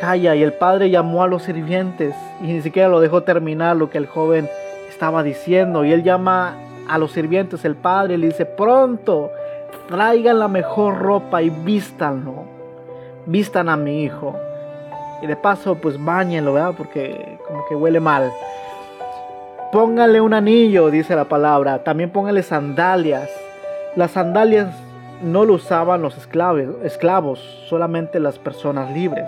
Calla, 0.00 0.34
y 0.34 0.42
el 0.42 0.54
padre 0.54 0.88
llamó 0.88 1.22
a 1.22 1.28
los 1.28 1.42
sirvientes 1.42 2.14
y 2.40 2.44
ni 2.44 2.62
siquiera 2.62 2.88
lo 2.88 3.00
dejó 3.00 3.22
terminar 3.22 3.76
lo 3.76 3.90
que 3.90 3.98
el 3.98 4.06
joven 4.06 4.48
estaba 4.88 5.22
diciendo. 5.22 5.84
Y 5.84 5.92
él 5.92 6.02
llama 6.02 6.56
a 6.88 6.96
los 6.96 7.12
sirvientes, 7.12 7.66
el 7.66 7.76
padre 7.76 8.16
le 8.16 8.28
dice, 8.28 8.46
pronto, 8.46 9.30
traigan 9.88 10.38
la 10.38 10.48
mejor 10.48 11.00
ropa 11.00 11.42
y 11.42 11.50
vístanlo. 11.50 12.44
Vistan 13.26 13.68
a 13.68 13.76
mi 13.76 14.04
hijo. 14.04 14.34
Y 15.24 15.26
de 15.26 15.36
paso, 15.36 15.76
pues 15.76 15.96
bañenlo, 16.04 16.52
¿verdad? 16.52 16.74
Porque 16.76 17.38
como 17.48 17.64
que 17.66 17.74
huele 17.74 17.98
mal. 17.98 18.30
Póngale 19.72 20.20
un 20.20 20.34
anillo, 20.34 20.90
dice 20.90 21.16
la 21.16 21.24
palabra. 21.24 21.82
También 21.82 22.10
póngale 22.10 22.42
sandalias. 22.42 23.30
Las 23.96 24.10
sandalias 24.10 24.68
no 25.22 25.46
lo 25.46 25.54
usaban 25.54 26.02
los 26.02 26.18
esclavos, 26.18 26.76
esclavos, 26.82 27.38
solamente 27.70 28.20
las 28.20 28.38
personas 28.38 28.92
libres. 28.92 29.24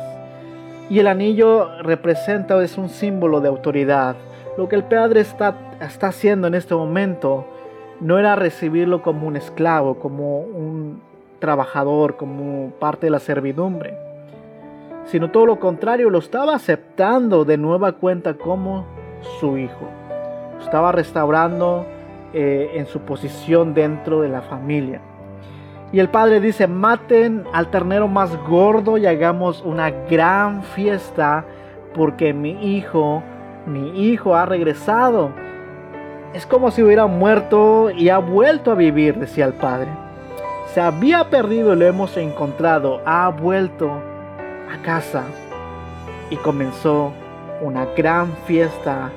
Y 0.90 0.98
el 0.98 1.06
anillo 1.06 1.80
representa, 1.80 2.62
es 2.62 2.76
un 2.76 2.90
símbolo 2.90 3.40
de 3.40 3.48
autoridad. 3.48 4.16
Lo 4.58 4.68
que 4.68 4.76
el 4.76 4.84
padre 4.84 5.22
está, 5.22 5.54
está 5.80 6.08
haciendo 6.08 6.46
en 6.46 6.56
este 6.56 6.74
momento 6.74 7.46
no 8.00 8.18
era 8.18 8.36
recibirlo 8.36 9.00
como 9.00 9.26
un 9.26 9.36
esclavo, 9.36 9.94
como 9.94 10.40
un 10.40 11.00
trabajador, 11.38 12.18
como 12.18 12.72
parte 12.78 13.06
de 13.06 13.10
la 13.12 13.18
servidumbre, 13.18 14.05
sino 15.06 15.30
todo 15.30 15.46
lo 15.46 15.60
contrario, 15.60 16.10
lo 16.10 16.18
estaba 16.18 16.54
aceptando 16.54 17.44
de 17.44 17.56
nueva 17.56 17.92
cuenta 17.92 18.34
como 18.34 18.86
su 19.40 19.56
hijo. 19.56 19.88
Estaba 20.60 20.92
restaurando 20.92 21.86
eh, 22.32 22.72
en 22.74 22.86
su 22.86 23.00
posición 23.00 23.72
dentro 23.72 24.20
de 24.20 24.28
la 24.28 24.42
familia. 24.42 25.00
Y 25.92 26.00
el 26.00 26.08
padre 26.08 26.40
dice, 26.40 26.66
maten 26.66 27.44
al 27.52 27.70
ternero 27.70 28.08
más 28.08 28.36
gordo 28.48 28.98
y 28.98 29.06
hagamos 29.06 29.62
una 29.62 29.90
gran 29.90 30.64
fiesta 30.64 31.44
porque 31.94 32.34
mi 32.34 32.76
hijo, 32.76 33.22
mi 33.66 34.10
hijo 34.10 34.34
ha 34.34 34.44
regresado. 34.44 35.30
Es 36.34 36.44
como 36.44 36.72
si 36.72 36.82
hubiera 36.82 37.06
muerto 37.06 37.90
y 37.90 38.08
ha 38.08 38.18
vuelto 38.18 38.72
a 38.72 38.74
vivir, 38.74 39.14
decía 39.18 39.46
el 39.46 39.54
padre. 39.54 39.88
Se 40.74 40.80
había 40.80 41.30
perdido 41.30 41.72
y 41.72 41.76
lo 41.76 41.86
hemos 41.86 42.16
encontrado. 42.16 43.00
Ha 43.06 43.28
vuelto 43.28 44.02
a 44.72 44.82
casa. 44.82 45.24
Y 46.30 46.36
comenzó 46.36 47.12
una 47.60 47.86
gran 47.96 48.32
fiesta 48.46 49.10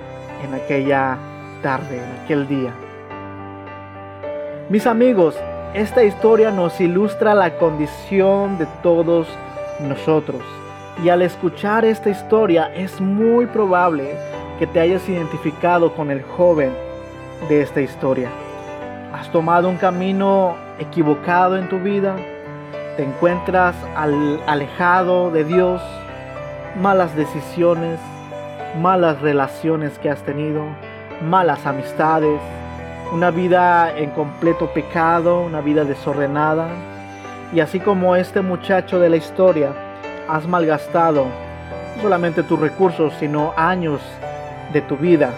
en 0.43 0.53
aquella 0.53 1.17
tarde, 1.61 1.97
en 1.97 2.23
aquel 2.23 2.47
día. 2.47 2.73
Mis 4.69 4.85
amigos, 4.85 5.35
esta 5.73 6.03
historia 6.03 6.51
nos 6.51 6.79
ilustra 6.79 7.33
la 7.33 7.57
condición 7.57 8.57
de 8.57 8.67
todos 8.83 9.27
nosotros. 9.79 10.41
Y 11.03 11.09
al 11.09 11.21
escuchar 11.21 11.85
esta 11.85 12.09
historia 12.09 12.71
es 12.75 12.99
muy 12.99 13.45
probable 13.45 14.15
que 14.59 14.67
te 14.67 14.79
hayas 14.79 15.07
identificado 15.07 15.93
con 15.95 16.11
el 16.11 16.21
joven 16.21 16.73
de 17.47 17.61
esta 17.61 17.81
historia. 17.81 18.29
Has 19.13 19.31
tomado 19.31 19.69
un 19.69 19.77
camino 19.77 20.55
equivocado 20.77 21.57
en 21.57 21.69
tu 21.69 21.79
vida, 21.79 22.15
te 22.99 23.05
encuentras 23.05 23.77
alejado 23.95 25.31
de 25.31 25.45
Dios, 25.45 25.81
malas 26.81 27.15
decisiones, 27.15 27.97
malas 28.81 29.21
relaciones 29.21 29.97
que 29.99 30.09
has 30.09 30.21
tenido, 30.23 30.65
malas 31.23 31.65
amistades, 31.65 32.41
una 33.13 33.31
vida 33.31 33.97
en 33.97 34.09
completo 34.09 34.73
pecado, 34.73 35.39
una 35.39 35.61
vida 35.61 35.85
desordenada. 35.85 36.67
Y 37.53 37.61
así 37.61 37.79
como 37.79 38.17
este 38.17 38.41
muchacho 38.41 38.99
de 38.99 39.09
la 39.09 39.15
historia, 39.15 39.71
has 40.27 40.45
malgastado 40.45 41.23
no 41.95 42.01
solamente 42.01 42.43
tus 42.43 42.59
recursos, 42.59 43.13
sino 43.17 43.53
años 43.55 44.01
de 44.73 44.81
tu 44.81 44.97
vida, 44.97 45.29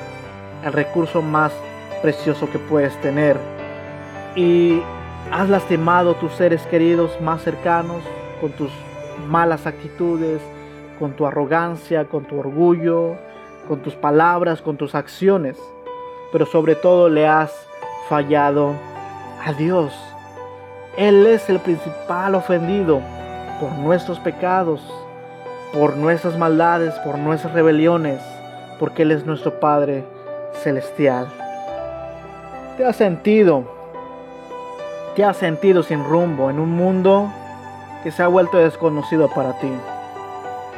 el 0.65 0.73
recurso 0.73 1.21
más 1.21 1.51
precioso 2.01 2.49
que 2.49 2.57
puedes 2.57 2.99
tener. 3.01 3.37
Y 4.35 4.81
has 5.31 5.49
lastimado 5.49 6.15
tus 6.15 6.33
seres 6.33 6.61
queridos 6.67 7.19
más 7.21 7.41
cercanos 7.43 8.03
con 8.39 8.51
tus 8.51 8.71
malas 9.27 9.65
actitudes, 9.65 10.41
con 10.99 11.13
tu 11.13 11.25
arrogancia, 11.25 12.05
con 12.05 12.25
tu 12.25 12.39
orgullo, 12.39 13.15
con 13.67 13.79
tus 13.81 13.95
palabras, 13.95 14.61
con 14.61 14.77
tus 14.77 14.95
acciones 14.95 15.57
pero 16.31 16.45
sobre 16.45 16.75
todo 16.75 17.09
le 17.09 17.27
has 17.27 17.51
fallado 18.07 18.73
a 19.45 19.53
Dios. 19.53 19.93
Él 20.97 21.25
es 21.27 21.49
el 21.49 21.59
principal 21.59 22.35
ofendido 22.35 23.01
por 23.59 23.71
nuestros 23.73 24.19
pecados, 24.19 24.81
por 25.73 25.95
nuestras 25.97 26.37
maldades, 26.37 26.93
por 26.99 27.17
nuestras 27.17 27.53
rebeliones, 27.53 28.21
porque 28.79 29.03
Él 29.03 29.11
es 29.11 29.25
nuestro 29.25 29.59
Padre 29.59 30.03
celestial. 30.63 31.27
¿Te 32.77 32.85
has 32.85 32.95
sentido? 32.95 33.80
¿Te 35.15 35.23
has 35.25 35.37
sentido 35.37 35.83
sin 35.83 36.03
rumbo 36.03 36.49
en 36.49 36.59
un 36.59 36.71
mundo 36.71 37.31
que 38.03 38.11
se 38.11 38.23
ha 38.23 38.27
vuelto 38.27 38.57
desconocido 38.57 39.29
para 39.29 39.59
ti? 39.59 39.71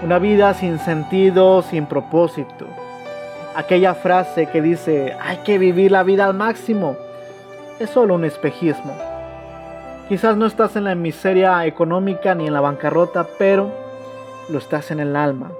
Una 0.03 0.19
vida 0.19 0.53
sin 0.53 0.79
sentido, 0.79 1.61
sin 1.61 1.85
propósito 1.85 2.65
aquella 3.55 3.93
frase 3.93 4.47
que 4.47 4.61
dice, 4.61 5.15
hay 5.21 5.37
que 5.37 5.57
vivir 5.57 5.91
la 5.91 6.03
vida 6.03 6.25
al 6.25 6.33
máximo, 6.33 6.95
es 7.79 7.89
solo 7.89 8.15
un 8.15 8.25
espejismo. 8.25 8.93
Quizás 10.09 10.35
no 10.37 10.45
estás 10.45 10.75
en 10.75 10.85
la 10.85 10.95
miseria 10.95 11.65
económica 11.65 12.35
ni 12.35 12.47
en 12.47 12.53
la 12.53 12.61
bancarrota, 12.61 13.27
pero 13.37 13.71
lo 14.49 14.57
estás 14.57 14.91
en 14.91 14.99
el 14.99 15.15
alma. 15.15 15.51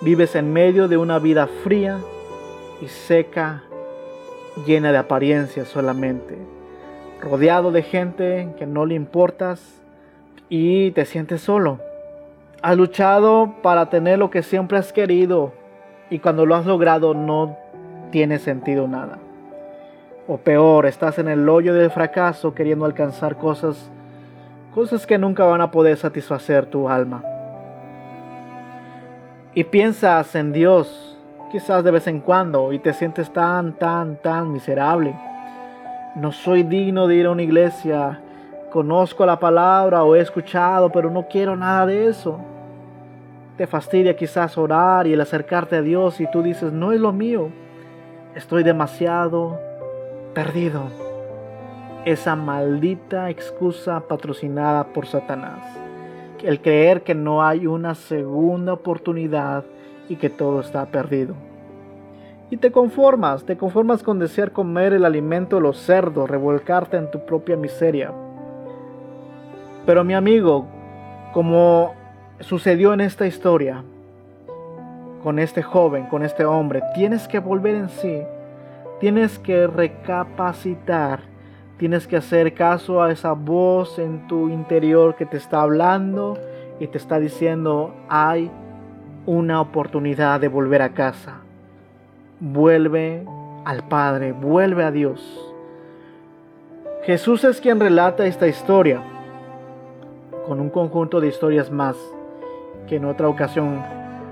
Vives 0.00 0.34
en 0.34 0.52
medio 0.52 0.88
de 0.88 0.96
una 0.96 1.18
vida 1.18 1.46
fría 1.62 1.98
y 2.80 2.88
seca, 2.88 3.62
llena 4.66 4.92
de 4.92 4.98
apariencias 4.98 5.68
solamente, 5.68 6.38
rodeado 7.24 7.72
de 7.72 7.82
gente 7.82 8.50
que 8.58 8.66
no 8.66 8.86
le 8.86 8.94
importas 8.94 9.82
y 10.48 10.92
te 10.92 11.04
sientes 11.04 11.40
solo. 11.40 11.80
Has 12.62 12.76
luchado 12.76 13.54
para 13.62 13.90
tener 13.90 14.18
lo 14.18 14.30
que 14.30 14.42
siempre 14.42 14.78
has 14.78 14.92
querido 14.92 15.52
y 16.10 16.18
cuando 16.18 16.46
lo 16.46 16.54
has 16.54 16.66
logrado 16.66 17.14
no 17.14 17.56
tiene 18.10 18.38
sentido 18.38 18.86
nada. 18.86 19.18
O 20.26 20.38
peor, 20.38 20.86
estás 20.86 21.18
en 21.18 21.28
el 21.28 21.48
hoyo 21.48 21.74
del 21.74 21.90
fracaso 21.90 22.54
queriendo 22.54 22.84
alcanzar 22.84 23.36
cosas, 23.36 23.90
cosas 24.74 25.06
que 25.06 25.18
nunca 25.18 25.44
van 25.44 25.60
a 25.60 25.70
poder 25.70 25.96
satisfacer 25.96 26.66
tu 26.66 26.88
alma. 26.88 27.22
Y 29.54 29.64
piensas 29.64 30.34
en 30.34 30.52
Dios, 30.52 31.18
quizás 31.52 31.84
de 31.84 31.90
vez 31.90 32.06
en 32.06 32.20
cuando, 32.20 32.72
y 32.72 32.78
te 32.78 32.92
sientes 32.92 33.32
tan, 33.32 33.74
tan, 33.74 34.16
tan 34.16 34.52
miserable. 34.52 35.14
No 36.14 36.30
soy 36.30 36.62
digno 36.62 37.08
de 37.08 37.16
ir 37.16 37.26
a 37.26 37.32
una 37.32 37.42
iglesia, 37.42 38.20
conozco 38.70 39.26
la 39.26 39.40
palabra 39.40 40.04
o 40.04 40.14
he 40.14 40.20
escuchado, 40.20 40.90
pero 40.90 41.10
no 41.10 41.26
quiero 41.26 41.56
nada 41.56 41.86
de 41.86 42.06
eso. 42.06 42.38
Te 43.56 43.66
fastidia 43.66 44.16
quizás 44.16 44.56
orar 44.56 45.08
y 45.08 45.12
el 45.12 45.20
acercarte 45.20 45.76
a 45.76 45.82
Dios 45.82 46.20
y 46.20 46.30
tú 46.30 46.42
dices, 46.42 46.72
no 46.72 46.92
es 46.92 47.00
lo 47.00 47.12
mío, 47.12 47.48
estoy 48.36 48.62
demasiado 48.62 49.58
perdido. 50.34 50.82
Esa 52.04 52.36
maldita 52.36 53.30
excusa 53.30 54.00
patrocinada 54.06 54.84
por 54.84 55.06
Satanás. 55.06 55.64
El 56.44 56.60
creer 56.60 57.02
que 57.02 57.16
no 57.16 57.44
hay 57.44 57.66
una 57.66 57.96
segunda 57.96 58.72
oportunidad 58.72 59.64
y 60.08 60.16
que 60.16 60.30
todo 60.30 60.60
está 60.60 60.86
perdido. 60.86 61.34
Y 62.50 62.56
te 62.56 62.70
conformas, 62.70 63.44
te 63.44 63.56
conformas 63.56 64.02
con 64.02 64.18
desear 64.18 64.52
comer 64.52 64.92
el 64.92 65.04
alimento 65.04 65.56
de 65.56 65.62
los 65.62 65.78
cerdos, 65.78 66.30
revolcarte 66.30 66.96
en 66.96 67.10
tu 67.10 67.24
propia 67.24 67.56
miseria. 67.56 68.12
Pero 69.86 70.04
mi 70.04 70.14
amigo, 70.14 70.66
como 71.32 71.94
sucedió 72.40 72.92
en 72.92 73.00
esta 73.00 73.26
historia, 73.26 73.82
con 75.22 75.38
este 75.38 75.62
joven, 75.62 76.06
con 76.06 76.22
este 76.22 76.44
hombre, 76.44 76.82
tienes 76.94 77.26
que 77.26 77.38
volver 77.38 77.74
en 77.74 77.88
sí 77.88 78.22
Tienes 79.04 79.38
que 79.38 79.66
recapacitar, 79.66 81.20
tienes 81.76 82.06
que 82.06 82.16
hacer 82.16 82.54
caso 82.54 83.02
a 83.02 83.10
esa 83.10 83.32
voz 83.32 83.98
en 83.98 84.26
tu 84.28 84.48
interior 84.48 85.16
que 85.16 85.26
te 85.26 85.36
está 85.36 85.60
hablando 85.60 86.38
y 86.78 86.86
te 86.86 86.98
está 86.98 87.18
diciendo, 87.18 87.94
hay 88.08 88.50
una 89.26 89.60
oportunidad 89.60 90.40
de 90.40 90.48
volver 90.48 90.80
a 90.80 90.94
casa. 90.94 91.43
Vuelve 92.40 93.24
al 93.64 93.84
Padre, 93.88 94.32
vuelve 94.32 94.84
a 94.84 94.90
Dios. 94.90 95.52
Jesús 97.04 97.44
es 97.44 97.60
quien 97.60 97.80
relata 97.80 98.26
esta 98.26 98.46
historia 98.46 99.02
con 100.46 100.60
un 100.60 100.70
conjunto 100.70 101.20
de 101.20 101.28
historias 101.28 101.70
más 101.70 101.96
que 102.86 102.96
en 102.96 103.04
otra 103.04 103.28
ocasión 103.28 103.82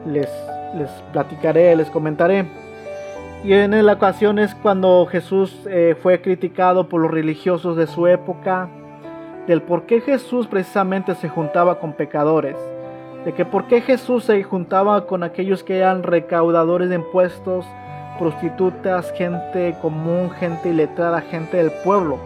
les, 0.07 0.29
les 0.75 0.91
platicaré, 1.13 1.77
les 1.77 1.91
comentaré. 1.91 2.47
Y 3.45 3.53
en 3.55 3.85
la 3.85 3.95
ocasión 3.95 4.39
es 4.39 4.55
cuando 4.55 5.07
Jesús 5.07 5.67
eh, 5.67 5.97
fue 6.01 6.21
criticado 6.21 6.89
por 6.89 7.01
los 7.01 7.11
religiosos 7.11 7.77
de 7.77 7.87
su 7.87 8.07
época, 8.07 8.69
del 9.47 9.63
por 9.63 9.83
qué 9.87 10.01
Jesús 10.01 10.47
precisamente 10.47 11.15
se 11.17 11.29
juntaba 11.29 11.81
con 11.81 11.93
pecadores, 11.93 12.57
de 13.25 13.33
que 13.33 13.45
por 13.45 13.67
qué 13.67 13.81
Jesús 13.81 14.25
se 14.25 14.43
juntaba 14.45 15.07
con 15.07 15.25
aquellos 15.25 15.65
que 15.65 15.79
eran 15.79 16.05
recaudadores 16.05 16.89
de 16.89 16.97
impuestos, 16.97 17.67
prostitutas, 18.23 19.13
gente 19.17 19.75
común, 19.83 20.31
gente 20.31 20.69
iletrada, 20.69 21.21
gente 21.23 21.57
del 21.57 21.73
pueblo, 21.83 22.19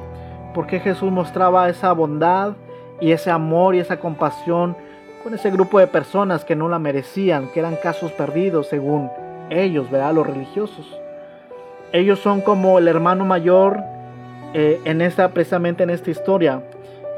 por 0.53 0.67
qué 0.67 0.79
Jesús 0.79 1.11
mostraba 1.11 1.71
esa 1.71 1.91
bondad 1.93 2.53
y 3.01 3.13
ese 3.13 3.31
amor 3.31 3.75
y 3.75 3.79
esa 3.79 3.97
compasión 3.99 4.77
con 5.25 5.33
ese 5.33 5.51
grupo 5.51 5.79
de 5.79 5.87
personas 5.87 6.45
que 6.45 6.55
no 6.55 6.69
la 6.69 6.79
merecían, 6.79 7.49
que 7.49 7.61
eran 7.61 7.77
casos 7.77 8.13
perdidos 8.13 8.67
según 8.67 9.11
ellos, 9.49 9.91
¿verdad? 9.91 10.13
Los 10.13 10.27
religiosos. 10.27 10.87
Ellos 11.93 12.19
son 12.19 12.43
como 12.43 12.79
el 12.79 12.89
hermano 12.89 13.25
mayor 13.25 13.83
eh, 14.53 14.79
en 14.85 15.01
esta, 15.01 15.31
precisamente 15.31 15.83
en 15.83 15.89
esta 15.89 16.11
historia. 16.11 16.61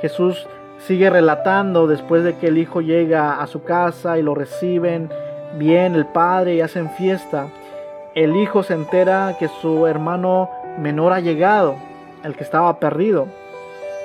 Jesús 0.03 0.47
sigue 0.87 1.11
relatando 1.11 1.89
después 1.89 2.23
de 2.23 2.37
que 2.37 2.47
el 2.47 2.59
hijo 2.59 2.81
llega 2.81 3.41
a 3.43 3.47
su 3.49 3.65
casa 3.65 4.19
y 4.19 4.23
lo 4.23 4.37
reciben 4.37 5.11
bien 5.59 5.97
el 5.97 6.07
padre 6.07 6.55
y 6.55 6.61
hacen 6.61 6.91
fiesta. 6.91 7.49
El 8.19 8.35
hijo 8.35 8.65
se 8.65 8.75
entera 8.75 9.37
que 9.39 9.47
su 9.47 9.87
hermano 9.87 10.51
menor 10.77 11.13
ha 11.13 11.21
llegado, 11.21 11.77
el 12.25 12.35
que 12.35 12.43
estaba 12.43 12.81
perdido. 12.81 13.29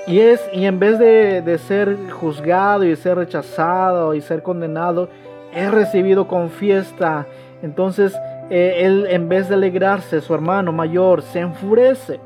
Y, 0.05 0.19
es, 0.19 0.39
y 0.53 0.67
en 0.67 0.77
vez 0.77 0.99
de, 0.99 1.57
ser 1.57 1.97
juzgado 2.11 2.83
y 2.83 2.95
ser 2.95 3.17
rechazado 3.17 4.13
y 4.13 4.21
ser 4.21 4.43
condenado, 4.43 5.09
es 5.51 5.71
recibido 5.71 6.27
con 6.27 6.51
fiesta. 6.51 7.25
Entonces 7.63 8.15
eh, 8.51 8.81
él 8.81 9.07
en 9.09 9.29
vez 9.29 9.49
de 9.49 9.55
alegrarse, 9.55 10.21
su 10.21 10.35
hermano 10.35 10.71
mayor 10.71 11.23
se 11.23 11.39
enfurece 11.39 12.19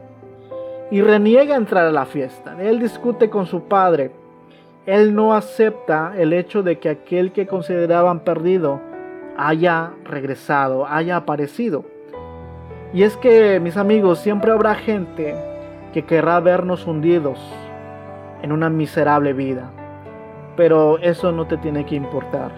y 0.91 1.01
reniega 1.01 1.55
entrar 1.55 1.85
a 1.85 1.91
la 1.91 2.05
fiesta. 2.05 2.57
Él 2.59 2.79
discute 2.79 3.29
con 3.29 3.45
su 3.45 3.63
padre. 3.63 4.11
Él 4.85 5.15
no 5.15 5.33
acepta 5.33 6.11
el 6.17 6.33
hecho 6.33 6.63
de 6.63 6.79
que 6.79 6.89
aquel 6.89 7.31
que 7.31 7.47
consideraban 7.47 8.19
perdido 8.19 8.81
haya 9.37 9.91
regresado, 10.03 10.85
haya 10.87 11.15
aparecido. 11.15 11.85
Y 12.93 13.03
es 13.03 13.15
que, 13.17 13.59
mis 13.59 13.77
amigos, 13.77 14.19
siempre 14.19 14.51
habrá 14.51 14.75
gente 14.75 15.35
que 15.93 16.03
querrá 16.05 16.39
vernos 16.39 16.87
hundidos 16.87 17.39
en 18.41 18.51
una 18.51 18.69
miserable 18.69 19.33
vida. 19.33 19.69
Pero 20.55 20.97
eso 20.99 21.31
no 21.31 21.45
te 21.45 21.57
tiene 21.57 21.85
que 21.85 21.95
importar. 21.95 22.51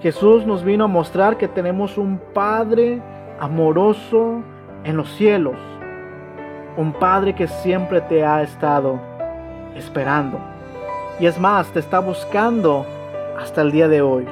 Jesús 0.00 0.46
nos 0.46 0.64
vino 0.64 0.84
a 0.84 0.88
mostrar 0.88 1.36
que 1.36 1.48
tenemos 1.48 1.98
un 1.98 2.20
Padre 2.32 3.02
amoroso 3.40 4.42
en 4.84 4.96
los 4.96 5.10
cielos. 5.16 5.56
Un 6.76 6.92
Padre 6.92 7.34
que 7.34 7.48
siempre 7.48 8.00
te 8.02 8.24
ha 8.24 8.42
estado 8.42 8.98
esperando. 9.74 10.38
Y 11.20 11.26
es 11.26 11.38
más, 11.38 11.68
te 11.72 11.80
está 11.80 11.98
buscando 11.98 12.86
hasta 13.38 13.60
el 13.62 13.72
día 13.72 13.88
de 13.88 14.00
hoy, 14.00 14.26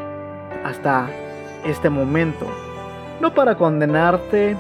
hasta 0.65 1.09
este 1.67 1.91
momento. 1.91 2.47
No 3.21 3.35
para 3.35 3.57
condenarte, 3.57 4.57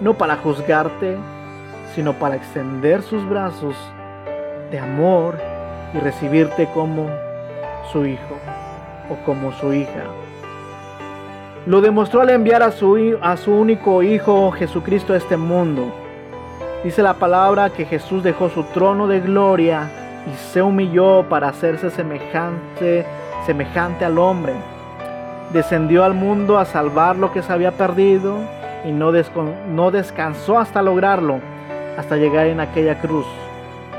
no 0.00 0.14
para 0.14 0.36
juzgarte, 0.36 1.16
sino 1.94 2.14
para 2.14 2.36
extender 2.36 3.02
sus 3.02 3.28
brazos 3.28 3.74
de 4.70 4.78
amor 4.78 5.36
y 5.94 5.98
recibirte 5.98 6.68
como 6.72 7.08
su 7.92 8.06
hijo 8.06 8.36
o 9.10 9.16
como 9.24 9.52
su 9.52 9.72
hija. 9.74 10.04
Lo 11.66 11.80
demostró 11.80 12.22
al 12.22 12.30
enviar 12.30 12.62
a 12.62 12.72
su, 12.72 13.18
a 13.20 13.36
su 13.36 13.52
único 13.52 14.02
Hijo 14.02 14.50
Jesucristo 14.52 15.12
a 15.12 15.16
este 15.16 15.36
mundo. 15.36 15.92
Dice 16.82 17.02
la 17.02 17.14
palabra 17.14 17.68
que 17.68 17.84
Jesús 17.84 18.22
dejó 18.22 18.48
su 18.48 18.62
trono 18.64 19.06
de 19.06 19.20
gloria 19.20 19.90
y 20.26 20.34
se 20.52 20.62
humilló 20.62 21.28
para 21.28 21.48
hacerse 21.48 21.90
semejante, 21.90 23.04
semejante 23.44 24.06
al 24.06 24.18
hombre. 24.18 24.54
Descendió 25.52 26.04
al 26.04 26.14
mundo 26.14 26.58
a 26.58 26.64
salvar 26.64 27.16
lo 27.16 27.32
que 27.32 27.42
se 27.42 27.52
había 27.52 27.72
perdido 27.72 28.36
y 28.84 28.92
no, 28.92 29.12
no 29.68 29.90
descansó 29.90 30.58
hasta 30.58 30.82
lograrlo, 30.82 31.40
hasta 31.98 32.16
llegar 32.16 32.46
en 32.46 32.60
aquella 32.60 33.00
cruz, 33.00 33.26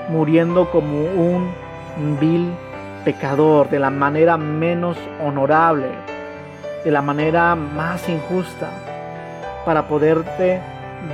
muriendo 0.09 0.71
como 0.71 1.03
un 1.03 1.51
vil 2.19 2.51
pecador 3.03 3.69
de 3.69 3.79
la 3.79 3.89
manera 3.89 4.37
menos 4.37 4.97
honorable 5.25 5.87
de 6.83 6.91
la 6.91 7.01
manera 7.01 7.55
más 7.55 8.09
injusta 8.09 8.69
para 9.65 9.87
poderte 9.87 10.59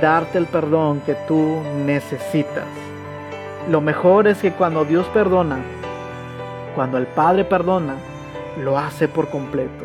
darte 0.00 0.38
el 0.38 0.46
perdón 0.46 1.00
que 1.04 1.14
tú 1.26 1.60
necesitas. 1.84 2.64
Lo 3.70 3.80
mejor 3.80 4.28
es 4.28 4.38
que 4.38 4.52
cuando 4.52 4.84
Dios 4.84 5.06
perdona, 5.08 5.58
cuando 6.74 6.96
el 6.96 7.06
Padre 7.06 7.44
perdona, 7.44 7.96
lo 8.62 8.78
hace 8.78 9.08
por 9.08 9.28
completo. 9.28 9.84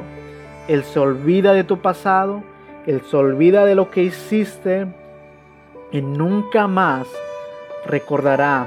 Él 0.68 0.84
se 0.84 1.00
olvida 1.00 1.54
de 1.54 1.64
tu 1.64 1.80
pasado, 1.80 2.44
Él 2.86 3.02
se 3.10 3.18
olvida 3.18 3.66
de 3.66 3.76
lo 3.76 3.92
que 3.92 4.04
hiciste 4.04 4.88
y 5.92 6.02
nunca 6.02 6.68
más 6.68 7.08
recordará 7.86 8.66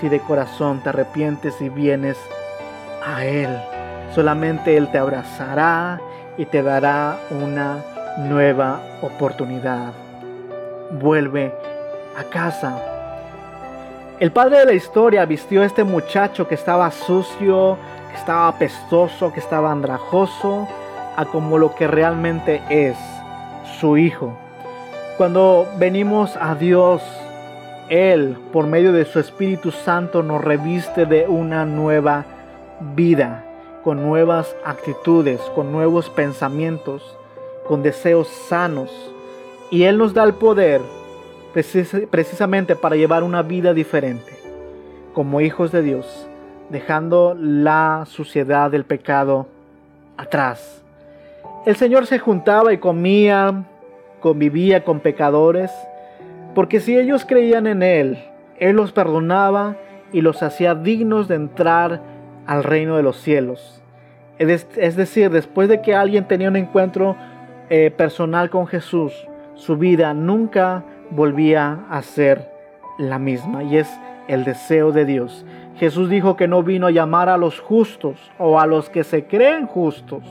si 0.00 0.08
de 0.08 0.20
corazón 0.20 0.80
te 0.82 0.88
arrepientes 0.88 1.60
y 1.60 1.68
vienes 1.68 2.16
a 3.04 3.24
Él. 3.24 3.48
Solamente 4.14 4.76
Él 4.76 4.90
te 4.90 4.98
abrazará 4.98 6.00
y 6.36 6.46
te 6.46 6.62
dará 6.62 7.18
una 7.30 7.84
nueva 8.18 8.80
oportunidad. 9.02 9.92
Vuelve 11.00 11.52
a 12.16 12.24
casa. 12.24 12.80
El 14.18 14.32
padre 14.32 14.60
de 14.60 14.64
la 14.64 14.72
historia 14.72 15.24
vistió 15.26 15.62
a 15.62 15.66
este 15.66 15.84
muchacho 15.84 16.48
que 16.48 16.54
estaba 16.54 16.90
sucio, 16.90 17.76
que 18.10 18.16
estaba 18.16 18.48
apestoso, 18.48 19.32
que 19.32 19.40
estaba 19.40 19.70
andrajoso, 19.70 20.66
a 21.18 21.24
como 21.24 21.58
lo 21.58 21.74
que 21.74 21.88
realmente 21.88 22.62
es 22.70 22.96
su 23.80 23.96
hijo. 23.96 24.38
Cuando 25.16 25.66
venimos 25.76 26.36
a 26.40 26.54
Dios, 26.54 27.02
Él, 27.88 28.36
por 28.52 28.68
medio 28.68 28.92
de 28.92 29.04
su 29.04 29.18
Espíritu 29.18 29.72
Santo, 29.72 30.22
nos 30.22 30.44
reviste 30.44 31.06
de 31.06 31.26
una 31.26 31.64
nueva 31.64 32.24
vida, 32.94 33.44
con 33.82 34.00
nuevas 34.00 34.54
actitudes, 34.64 35.40
con 35.56 35.72
nuevos 35.72 36.08
pensamientos, 36.08 37.16
con 37.66 37.82
deseos 37.82 38.28
sanos. 38.28 39.12
Y 39.72 39.82
Él 39.82 39.98
nos 39.98 40.14
da 40.14 40.22
el 40.22 40.34
poder 40.34 40.80
precisamente 42.10 42.76
para 42.76 42.94
llevar 42.94 43.24
una 43.24 43.42
vida 43.42 43.74
diferente, 43.74 44.38
como 45.14 45.40
hijos 45.40 45.72
de 45.72 45.82
Dios, 45.82 46.28
dejando 46.70 47.34
la 47.36 48.04
suciedad 48.06 48.70
del 48.70 48.84
pecado 48.84 49.48
atrás. 50.16 50.84
El 51.66 51.76
Señor 51.76 52.06
se 52.06 52.18
juntaba 52.18 52.72
y 52.72 52.78
comía, 52.78 53.64
convivía 54.20 54.84
con 54.84 55.00
pecadores, 55.00 55.70
porque 56.54 56.80
si 56.80 56.96
ellos 56.96 57.24
creían 57.26 57.66
en 57.66 57.82
Él, 57.82 58.18
Él 58.58 58.76
los 58.76 58.92
perdonaba 58.92 59.76
y 60.12 60.20
los 60.20 60.42
hacía 60.42 60.74
dignos 60.74 61.28
de 61.28 61.34
entrar 61.34 62.00
al 62.46 62.64
reino 62.64 62.96
de 62.96 63.02
los 63.02 63.16
cielos. 63.18 63.82
Es 64.38 64.96
decir, 64.96 65.30
después 65.30 65.68
de 65.68 65.82
que 65.82 65.94
alguien 65.94 66.26
tenía 66.28 66.48
un 66.48 66.56
encuentro 66.56 67.16
eh, 67.70 67.90
personal 67.90 68.50
con 68.50 68.66
Jesús, 68.66 69.12
su 69.54 69.76
vida 69.76 70.14
nunca 70.14 70.84
volvía 71.10 71.80
a 71.90 72.00
ser 72.02 72.50
la 72.98 73.18
misma 73.18 73.64
y 73.64 73.78
es 73.78 74.00
el 74.28 74.44
deseo 74.44 74.92
de 74.92 75.04
Dios. 75.04 75.44
Jesús 75.76 76.08
dijo 76.08 76.36
que 76.36 76.48
no 76.48 76.62
vino 76.62 76.86
a 76.86 76.92
llamar 76.92 77.28
a 77.28 77.36
los 77.36 77.60
justos 77.60 78.30
o 78.38 78.60
a 78.60 78.66
los 78.66 78.88
que 78.90 79.04
se 79.04 79.24
creen 79.24 79.66
justos, 79.66 80.22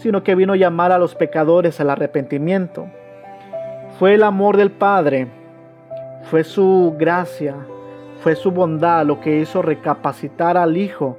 sino 0.00 0.22
que 0.22 0.34
vino 0.34 0.54
a 0.54 0.56
llamar 0.56 0.92
a 0.92 0.98
los 0.98 1.14
pecadores 1.14 1.78
al 1.78 1.90
arrepentimiento. 1.90 2.88
Fue 3.98 4.14
el 4.14 4.22
amor 4.22 4.56
del 4.56 4.70
Padre, 4.70 5.28
fue 6.24 6.42
su 6.42 6.94
gracia, 6.98 7.54
fue 8.22 8.34
su 8.34 8.50
bondad 8.50 9.04
lo 9.04 9.20
que 9.20 9.38
hizo 9.40 9.60
recapacitar 9.60 10.56
al 10.56 10.78
Hijo 10.78 11.18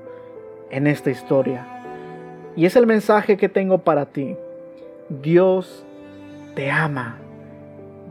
en 0.71 0.87
esta 0.87 1.11
historia. 1.11 1.67
Y 2.55 2.65
es 2.65 2.75
el 2.75 2.87
mensaje 2.87 3.37
que 3.37 3.49
tengo 3.49 3.77
para 3.77 4.07
ti. 4.07 4.35
Dios 5.09 5.85
te 6.55 6.71
ama. 6.71 7.17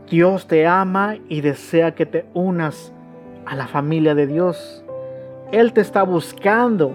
Dios 0.09 0.47
te 0.47 0.65
ama 0.67 1.17
y 1.27 1.41
desea 1.41 1.95
que 1.95 2.05
te 2.05 2.25
unas 2.33 2.93
a 3.45 3.55
la 3.55 3.67
familia 3.67 4.15
de 4.15 4.27
Dios. 4.27 4.83
Él 5.51 5.73
te 5.73 5.81
está 5.81 6.03
buscando 6.03 6.93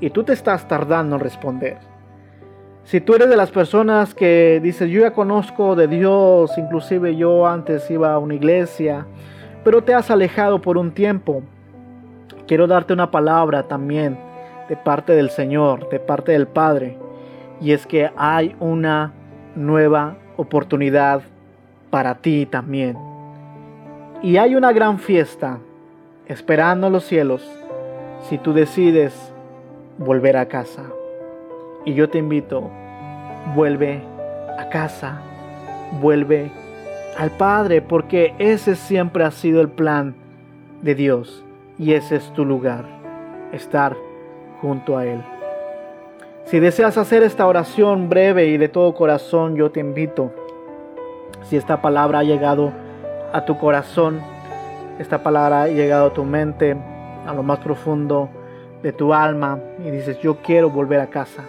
y 0.00 0.10
tú 0.10 0.22
te 0.22 0.34
estás 0.34 0.68
tardando 0.68 1.16
en 1.16 1.22
responder. 1.22 1.89
Si 2.84 3.00
tú 3.00 3.14
eres 3.14 3.28
de 3.28 3.36
las 3.36 3.50
personas 3.50 4.14
que 4.14 4.60
dices, 4.62 4.90
yo 4.90 5.02
ya 5.02 5.12
conozco 5.12 5.76
de 5.76 5.86
Dios, 5.86 6.56
inclusive 6.56 7.14
yo 7.14 7.46
antes 7.46 7.90
iba 7.90 8.14
a 8.14 8.18
una 8.18 8.34
iglesia, 8.34 9.06
pero 9.62 9.84
te 9.84 9.94
has 9.94 10.10
alejado 10.10 10.60
por 10.60 10.78
un 10.78 10.92
tiempo, 10.92 11.42
quiero 12.48 12.66
darte 12.66 12.92
una 12.92 13.10
palabra 13.10 13.68
también 13.68 14.18
de 14.68 14.76
parte 14.76 15.12
del 15.12 15.30
Señor, 15.30 15.88
de 15.90 16.00
parte 16.00 16.32
del 16.32 16.46
Padre, 16.46 16.96
y 17.60 17.72
es 17.72 17.86
que 17.86 18.10
hay 18.16 18.56
una 18.58 19.12
nueva 19.54 20.16
oportunidad 20.36 21.22
para 21.90 22.16
ti 22.16 22.46
también. 22.46 22.96
Y 24.22 24.36
hay 24.36 24.54
una 24.54 24.72
gran 24.72 24.98
fiesta 24.98 25.58
esperando 26.26 26.86
en 26.86 26.92
los 26.92 27.04
cielos 27.04 27.48
si 28.28 28.38
tú 28.38 28.52
decides 28.52 29.32
volver 29.98 30.36
a 30.36 30.46
casa. 30.46 30.84
Y 31.84 31.94
yo 31.94 32.08
te 32.08 32.18
invito, 32.18 32.70
vuelve 33.54 34.02
a 34.58 34.68
casa, 34.68 35.20
vuelve 36.00 36.50
al 37.16 37.30
Padre, 37.30 37.82
porque 37.82 38.34
ese 38.38 38.76
siempre 38.76 39.24
ha 39.24 39.30
sido 39.30 39.60
el 39.60 39.68
plan 39.68 40.14
de 40.82 40.94
Dios 40.94 41.44
y 41.78 41.94
ese 41.94 42.16
es 42.16 42.32
tu 42.32 42.44
lugar, 42.44 42.84
estar 43.52 43.96
junto 44.60 44.98
a 44.98 45.06
Él. 45.06 45.22
Si 46.44 46.58
deseas 46.58 46.98
hacer 46.98 47.22
esta 47.22 47.46
oración 47.46 48.08
breve 48.08 48.46
y 48.48 48.58
de 48.58 48.68
todo 48.68 48.94
corazón, 48.94 49.56
yo 49.56 49.70
te 49.70 49.80
invito 49.80 50.32
si 51.44 51.56
esta 51.56 51.80
palabra 51.80 52.20
ha 52.20 52.22
llegado 52.22 52.72
a 53.32 53.44
tu 53.44 53.58
corazón, 53.58 54.20
esta 54.98 55.22
palabra 55.22 55.62
ha 55.62 55.68
llegado 55.68 56.08
a 56.08 56.12
tu 56.12 56.24
mente, 56.24 56.76
a 57.26 57.32
lo 57.34 57.42
más 57.42 57.58
profundo 57.60 58.28
de 58.82 58.92
tu 58.92 59.14
alma 59.14 59.58
y 59.84 59.90
dices, 59.90 60.18
yo 60.20 60.36
quiero 60.42 60.70
volver 60.70 61.00
a 61.00 61.08
casa, 61.08 61.44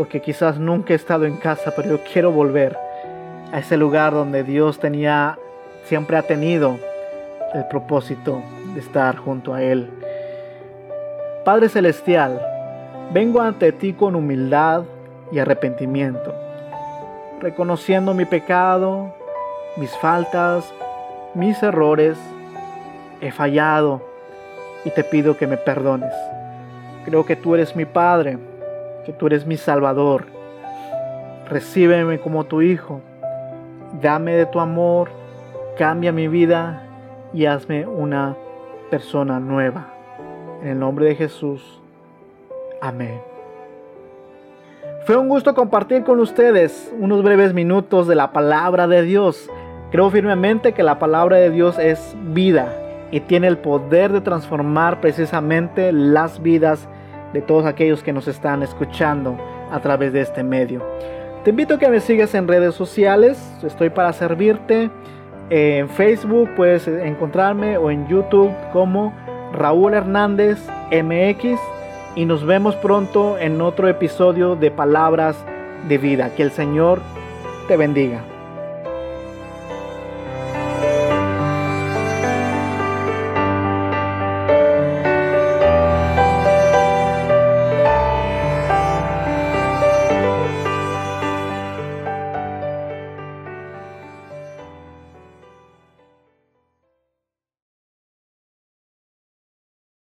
porque 0.00 0.22
quizás 0.22 0.58
nunca 0.58 0.94
he 0.94 0.96
estado 0.96 1.26
en 1.26 1.36
casa, 1.36 1.74
pero 1.76 1.90
yo 1.90 2.00
quiero 2.10 2.32
volver 2.32 2.74
a 3.52 3.58
ese 3.58 3.76
lugar 3.76 4.14
donde 4.14 4.42
Dios 4.44 4.78
tenía, 4.78 5.38
siempre 5.84 6.16
ha 6.16 6.22
tenido 6.22 6.78
el 7.52 7.66
propósito 7.66 8.42
de 8.72 8.80
estar 8.80 9.18
junto 9.18 9.52
a 9.52 9.62
Él. 9.62 9.90
Padre 11.44 11.68
Celestial, 11.68 12.40
vengo 13.12 13.42
ante 13.42 13.72
ti 13.72 13.92
con 13.92 14.16
humildad 14.16 14.84
y 15.30 15.38
arrepentimiento 15.38 16.32
reconociendo 17.42 18.14
mi 18.14 18.24
pecado, 18.24 19.12
mis 19.76 19.94
faltas, 19.98 20.64
mis 21.34 21.62
errores. 21.62 22.16
He 23.20 23.32
fallado 23.32 24.00
y 24.82 24.92
te 24.92 25.04
pido 25.04 25.36
que 25.36 25.46
me 25.46 25.58
perdones. 25.58 26.14
Creo 27.04 27.26
que 27.26 27.36
tú 27.36 27.54
eres 27.54 27.76
mi 27.76 27.84
Padre, 27.84 28.38
que 29.04 29.12
tú 29.12 29.26
eres 29.26 29.46
mi 29.46 29.56
Salvador. 29.56 30.26
Recíbeme 31.48 32.20
como 32.20 32.44
tu 32.44 32.62
Hijo. 32.62 33.00
Dame 34.00 34.34
de 34.34 34.46
tu 34.46 34.60
amor, 34.60 35.10
cambia 35.76 36.12
mi 36.12 36.28
vida 36.28 36.82
y 37.32 37.46
hazme 37.46 37.86
una 37.86 38.36
persona 38.90 39.40
nueva. 39.40 39.88
En 40.62 40.68
el 40.68 40.78
nombre 40.78 41.06
de 41.06 41.16
Jesús. 41.16 41.80
Amén. 42.80 43.20
Fue 45.06 45.16
un 45.16 45.28
gusto 45.28 45.54
compartir 45.54 46.04
con 46.04 46.20
ustedes 46.20 46.92
unos 46.98 47.22
breves 47.22 47.54
minutos 47.54 48.06
de 48.06 48.14
la 48.14 48.32
palabra 48.32 48.86
de 48.86 49.02
Dios. 49.02 49.50
Creo 49.90 50.10
firmemente 50.10 50.72
que 50.72 50.82
la 50.82 50.98
palabra 50.98 51.38
de 51.38 51.50
Dios 51.50 51.78
es 51.78 52.14
vida 52.32 52.68
y 53.10 53.20
tiene 53.20 53.48
el 53.48 53.58
poder 53.58 54.12
de 54.12 54.20
transformar 54.20 55.00
precisamente 55.00 55.90
las 55.90 56.42
vidas 56.42 56.86
de 57.32 57.42
todos 57.42 57.66
aquellos 57.66 58.02
que 58.02 58.12
nos 58.12 58.28
están 58.28 58.62
escuchando 58.62 59.36
a 59.70 59.80
través 59.80 60.12
de 60.12 60.20
este 60.20 60.42
medio. 60.42 60.82
Te 61.44 61.50
invito 61.50 61.74
a 61.74 61.78
que 61.78 61.88
me 61.88 62.00
sigas 62.00 62.34
en 62.34 62.46
redes 62.46 62.74
sociales, 62.74 63.38
estoy 63.62 63.90
para 63.90 64.12
servirte. 64.12 64.90
En 65.48 65.88
Facebook 65.88 66.50
puedes 66.54 66.86
encontrarme 66.86 67.76
o 67.76 67.90
en 67.90 68.06
YouTube 68.06 68.52
como 68.72 69.12
Raúl 69.52 69.94
Hernández 69.94 70.58
MX 70.92 71.58
y 72.14 72.24
nos 72.24 72.44
vemos 72.44 72.76
pronto 72.76 73.38
en 73.38 73.60
otro 73.60 73.88
episodio 73.88 74.54
de 74.54 74.70
Palabras 74.70 75.36
de 75.88 75.98
Vida. 75.98 76.34
Que 76.36 76.42
el 76.42 76.50
Señor 76.50 77.00
te 77.68 77.76
bendiga. 77.76 78.29